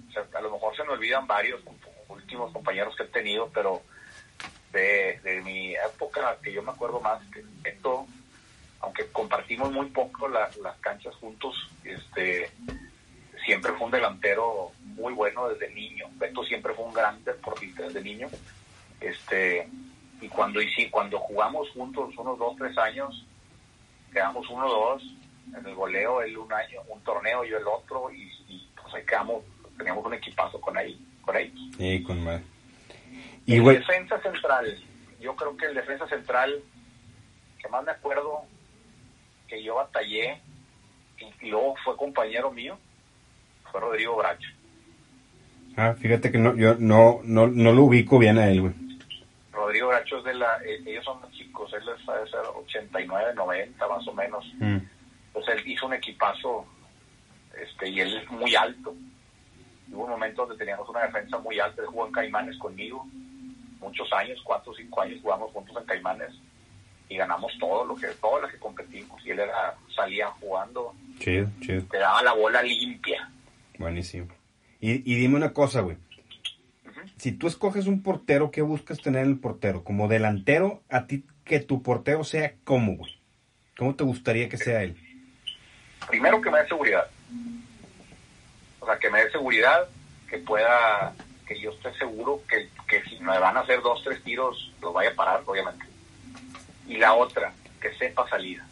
[0.09, 1.61] O sea, a lo mejor se me olvidan varios
[2.09, 3.83] últimos compañeros que he tenido, pero
[4.73, 8.07] de, de mi época que yo me acuerdo más que Beto
[8.83, 11.55] aunque compartimos muy poco las canchas juntos,
[11.85, 12.51] este
[13.45, 16.07] siempre fue un delantero muy bueno desde niño.
[16.17, 18.29] Beto siempre fue un gran deportista desde niño.
[19.01, 19.69] Este,
[20.21, 20.61] y cuando,
[20.91, 23.25] cuando jugamos juntos unos dos, tres años,
[24.13, 25.03] quedamos uno, dos,
[25.57, 29.43] en el goleo, él un año, un torneo, yo el otro, y, pues ahí quedamos,
[29.77, 31.59] teníamos un equipazo con ahí, con ellos.
[31.77, 32.41] Sí, con más.
[33.47, 34.79] Y el defensa central,
[35.21, 36.63] yo creo que el defensa central,
[37.59, 38.43] que más me acuerdo,
[39.49, 40.41] que yo batallé
[41.41, 42.79] y luego fue compañero mío
[43.71, 44.49] fue Rodrigo Bracho.
[45.77, 48.75] Ah, fíjate que no, yo no, no, no lo ubico bien a él, güey.
[50.19, 54.45] Es de la, eh, ellos son chicos, él es de 89, 90 más o menos.
[54.59, 54.79] Mm.
[55.33, 56.67] Pues él hizo un equipazo,
[57.61, 58.95] este, y él es muy alto.
[59.91, 63.07] hubo un momento donde teníamos una defensa muy alta, él jugó en Caimanes conmigo,
[63.81, 66.33] muchos años, cuatro o cinco años jugamos juntos en Caimanes
[67.13, 71.47] y ganamos todo lo que todo lo que competimos y él era salía jugando chido
[71.61, 73.29] chido te daba la bola limpia
[73.79, 74.29] buenísimo
[74.81, 75.99] y, y dime una cosa güey
[77.17, 81.25] si tú escoges un portero qué buscas tener en el portero como delantero a ti
[81.45, 83.19] que tu portero sea cómo güey.
[83.77, 84.97] Cómo te gustaría que sea él
[86.09, 87.07] primero que me dé seguridad.
[88.81, 89.89] O sea que me dé seguridad
[90.29, 91.15] que pueda
[91.47, 94.93] que yo esté seguro que, que si me van a hacer dos tres tiros los
[94.93, 95.87] vaya a parar obviamente.
[96.87, 98.67] Y la otra, que sepa salida.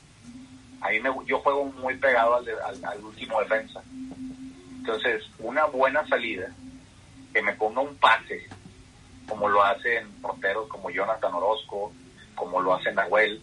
[0.80, 2.48] A me, yo juego muy pegado al,
[2.84, 3.82] al, último defensa.
[4.78, 6.48] Entonces, una buena salida,
[7.32, 8.46] que me ponga un pase,
[9.28, 11.92] como lo hacen porteros como Jonathan Orozco,
[12.34, 13.40] como lo hace Nahuel,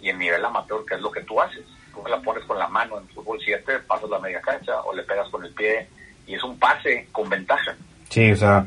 [0.00, 1.64] y en nivel amateur, que es lo que tú haces.
[1.92, 5.04] Tú la pones con la mano en fútbol 7, pasas la media cancha o le
[5.04, 5.88] pegas con el pie,
[6.26, 7.76] y es un pase con ventaja.
[8.08, 8.66] Sí, o sea,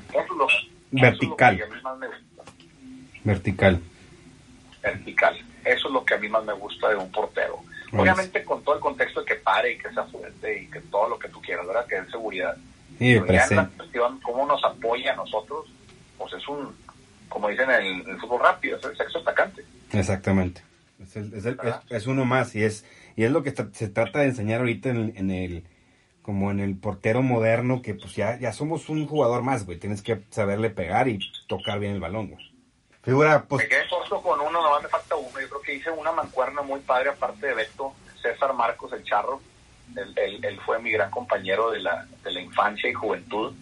[0.92, 1.64] vertical.
[3.24, 3.82] Vertical
[4.82, 5.38] vertical.
[5.64, 7.60] Eso es lo que a mí más me gusta de un portero.
[7.94, 11.10] Obviamente con todo el contexto de que pare y que sea fuerte y que todo
[11.10, 11.86] lo que tú quieras, ¿verdad?
[11.88, 12.56] Que es seguridad.
[13.00, 13.20] Y
[14.24, 15.66] cómo nos apoya a nosotros,
[16.18, 16.76] pues es un,
[17.30, 19.64] como dicen en el, fútbol rápido, es el sexo atacante.
[19.94, 20.62] Exactamente.
[21.90, 22.84] Es, uno más y es
[23.16, 25.64] y es lo que se trata de enseñar ahorita en, el
[26.24, 29.80] como en el portero moderno que pues ya, ya somos un jugador más, güey.
[29.80, 32.58] Tienes que saberle pegar y tocar bien el balón, güey.
[33.04, 33.64] Figura, pues...
[33.64, 35.40] Me quedé corto con uno, nomás me falta uno.
[35.40, 39.40] Yo creo que hice una mancuerna muy padre, aparte de Beto, César Marcos, el Charro.
[39.96, 43.54] Él, él, fue mi gran compañero de la, de la infancia y juventud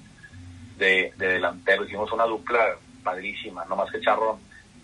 [0.78, 1.86] de, de delantero.
[1.86, 4.39] Hicimos una dupla padrísima, nomás que Charro,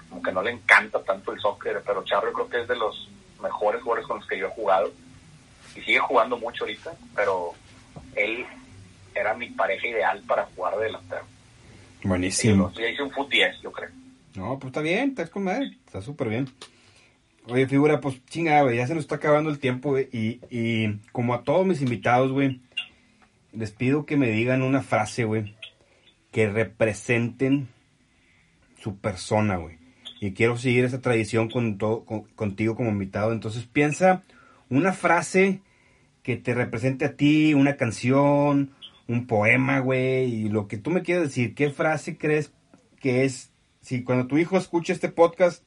[0.09, 2.75] como que no le encanta tanto el soccer, pero Charro yo creo que es de
[2.75, 3.09] los
[3.41, 4.91] mejores jugadores con los que yo he jugado.
[5.75, 7.53] Y sigue jugando mucho ahorita, pero
[8.15, 8.45] él
[9.15, 11.25] era mi pareja ideal para jugar de delantero.
[12.03, 12.71] Buenísimo.
[12.77, 13.89] Y hice un foot 10, yo creo.
[14.35, 16.49] No, pues está bien, está con madre, está súper bien.
[17.47, 20.99] Oye, figura, pues chingada, güey, ya se nos está acabando el tiempo, güey, y, y
[21.11, 22.61] como a todos mis invitados, güey,
[23.51, 25.55] les pido que me digan una frase, güey,
[26.31, 27.67] que representen
[28.81, 29.77] su persona, güey.
[30.19, 33.31] Y quiero seguir esa tradición con todo, contigo como invitado.
[33.31, 34.23] Entonces piensa
[34.69, 35.61] una frase
[36.21, 38.71] que te represente a ti, una canción,
[39.07, 41.55] un poema, güey, y lo que tú me quieras decir.
[41.55, 42.53] ¿Qué frase crees
[42.99, 45.63] que es si cuando tu hijo escuche este podcast,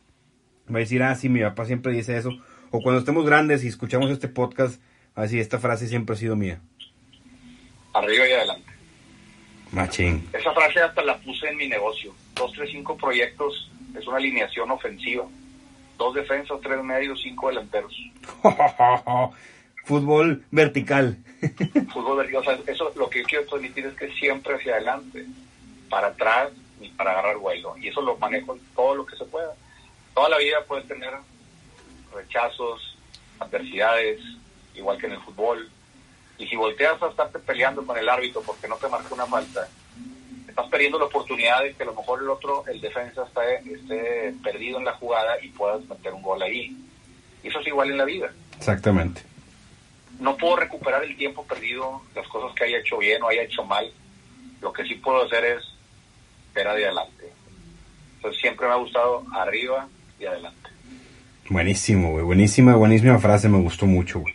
[0.73, 2.31] va a decir, ah, sí, mi papá siempre dice eso.
[2.71, 4.81] o cuando estemos grandes y escuchamos este podcast,
[5.15, 6.61] así esta frase siempre ha sido mía.
[7.93, 8.73] Arriba y adelante.
[9.71, 10.29] Machín.
[10.33, 12.15] Esa frase hasta la puse en mi negocio.
[12.35, 15.25] Dos, tres, cinco proyectos es una alineación ofensiva.
[15.99, 17.95] Dos defensas, tres medios, cinco delanteros.
[19.85, 21.19] Fútbol vertical.
[21.93, 22.63] Fútbol vertical.
[22.67, 25.27] eso lo que yo quiero transmitir es que siempre hacia adelante,
[25.89, 26.51] para atrás
[26.81, 27.77] y para agarrar vuelo.
[27.79, 29.55] Y eso lo manejo todo lo que se pueda.
[30.15, 31.13] Toda la vida puedes tener
[32.15, 32.97] rechazos,
[33.41, 34.21] adversidades,
[34.75, 35.69] igual que en el fútbol.
[36.39, 39.69] Y si volteas a estarte peleando con el árbitro porque no te marca una falta,
[40.49, 44.35] estás perdiendo la oportunidad de que a lo mejor el otro, el defensa, esté, esté
[44.43, 46.77] perdido en la jugada y puedas meter un gol ahí.
[47.43, 48.33] Y eso es igual en la vida.
[48.57, 49.23] Exactamente.
[50.21, 53.65] No puedo recuperar el tiempo perdido, las cosas que haya hecho bien o haya hecho
[53.65, 53.93] mal.
[54.61, 55.65] Lo que sí puedo hacer es
[56.55, 57.33] ver adelante.
[58.17, 59.89] Entonces siempre me ha gustado arriba
[60.19, 60.71] y adelante.
[61.49, 62.25] Buenísimo, güey.
[62.25, 63.49] Buenísima, buenísima frase.
[63.49, 64.35] Me gustó mucho, güey.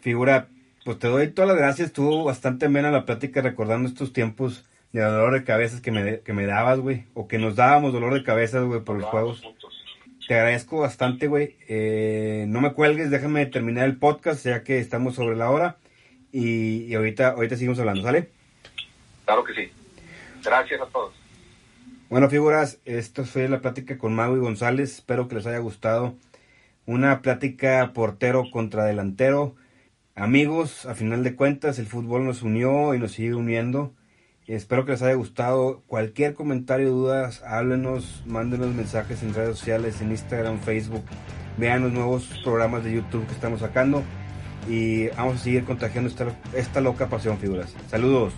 [0.00, 0.48] Figura,
[0.84, 1.88] pues te doy todas las gracias.
[1.88, 6.32] Estuvo bastante amena la plática recordando estos tiempos de dolor de cabezas que me, que
[6.32, 7.04] me dabas, güey.
[7.14, 9.42] O que nos dábamos dolor de cabezas, güey, por los juegos.
[10.28, 11.56] Te agradezco bastante, güey.
[11.68, 15.76] Eh, no me cuelgues, déjame terminar el podcast, ya que estamos sobre la hora.
[16.32, 18.28] Y, y ahorita, ahorita seguimos hablando, ¿sale?
[19.24, 19.72] Claro que sí.
[20.42, 21.23] Gracias a todos.
[22.10, 24.92] Bueno, figuras, esto fue la plática con Maui González.
[24.92, 26.14] Espero que les haya gustado.
[26.86, 29.56] Una plática portero contra delantero.
[30.14, 33.94] Amigos, a final de cuentas, el fútbol nos unió y nos sigue uniendo.
[34.46, 35.82] Espero que les haya gustado.
[35.86, 41.04] Cualquier comentario, dudas, háblenos, mándenos mensajes en redes sociales, en Instagram, Facebook.
[41.56, 44.02] Vean los nuevos programas de YouTube que estamos sacando.
[44.68, 47.74] Y vamos a seguir contagiando esta, esta loca pasión, figuras.
[47.88, 48.34] Saludos.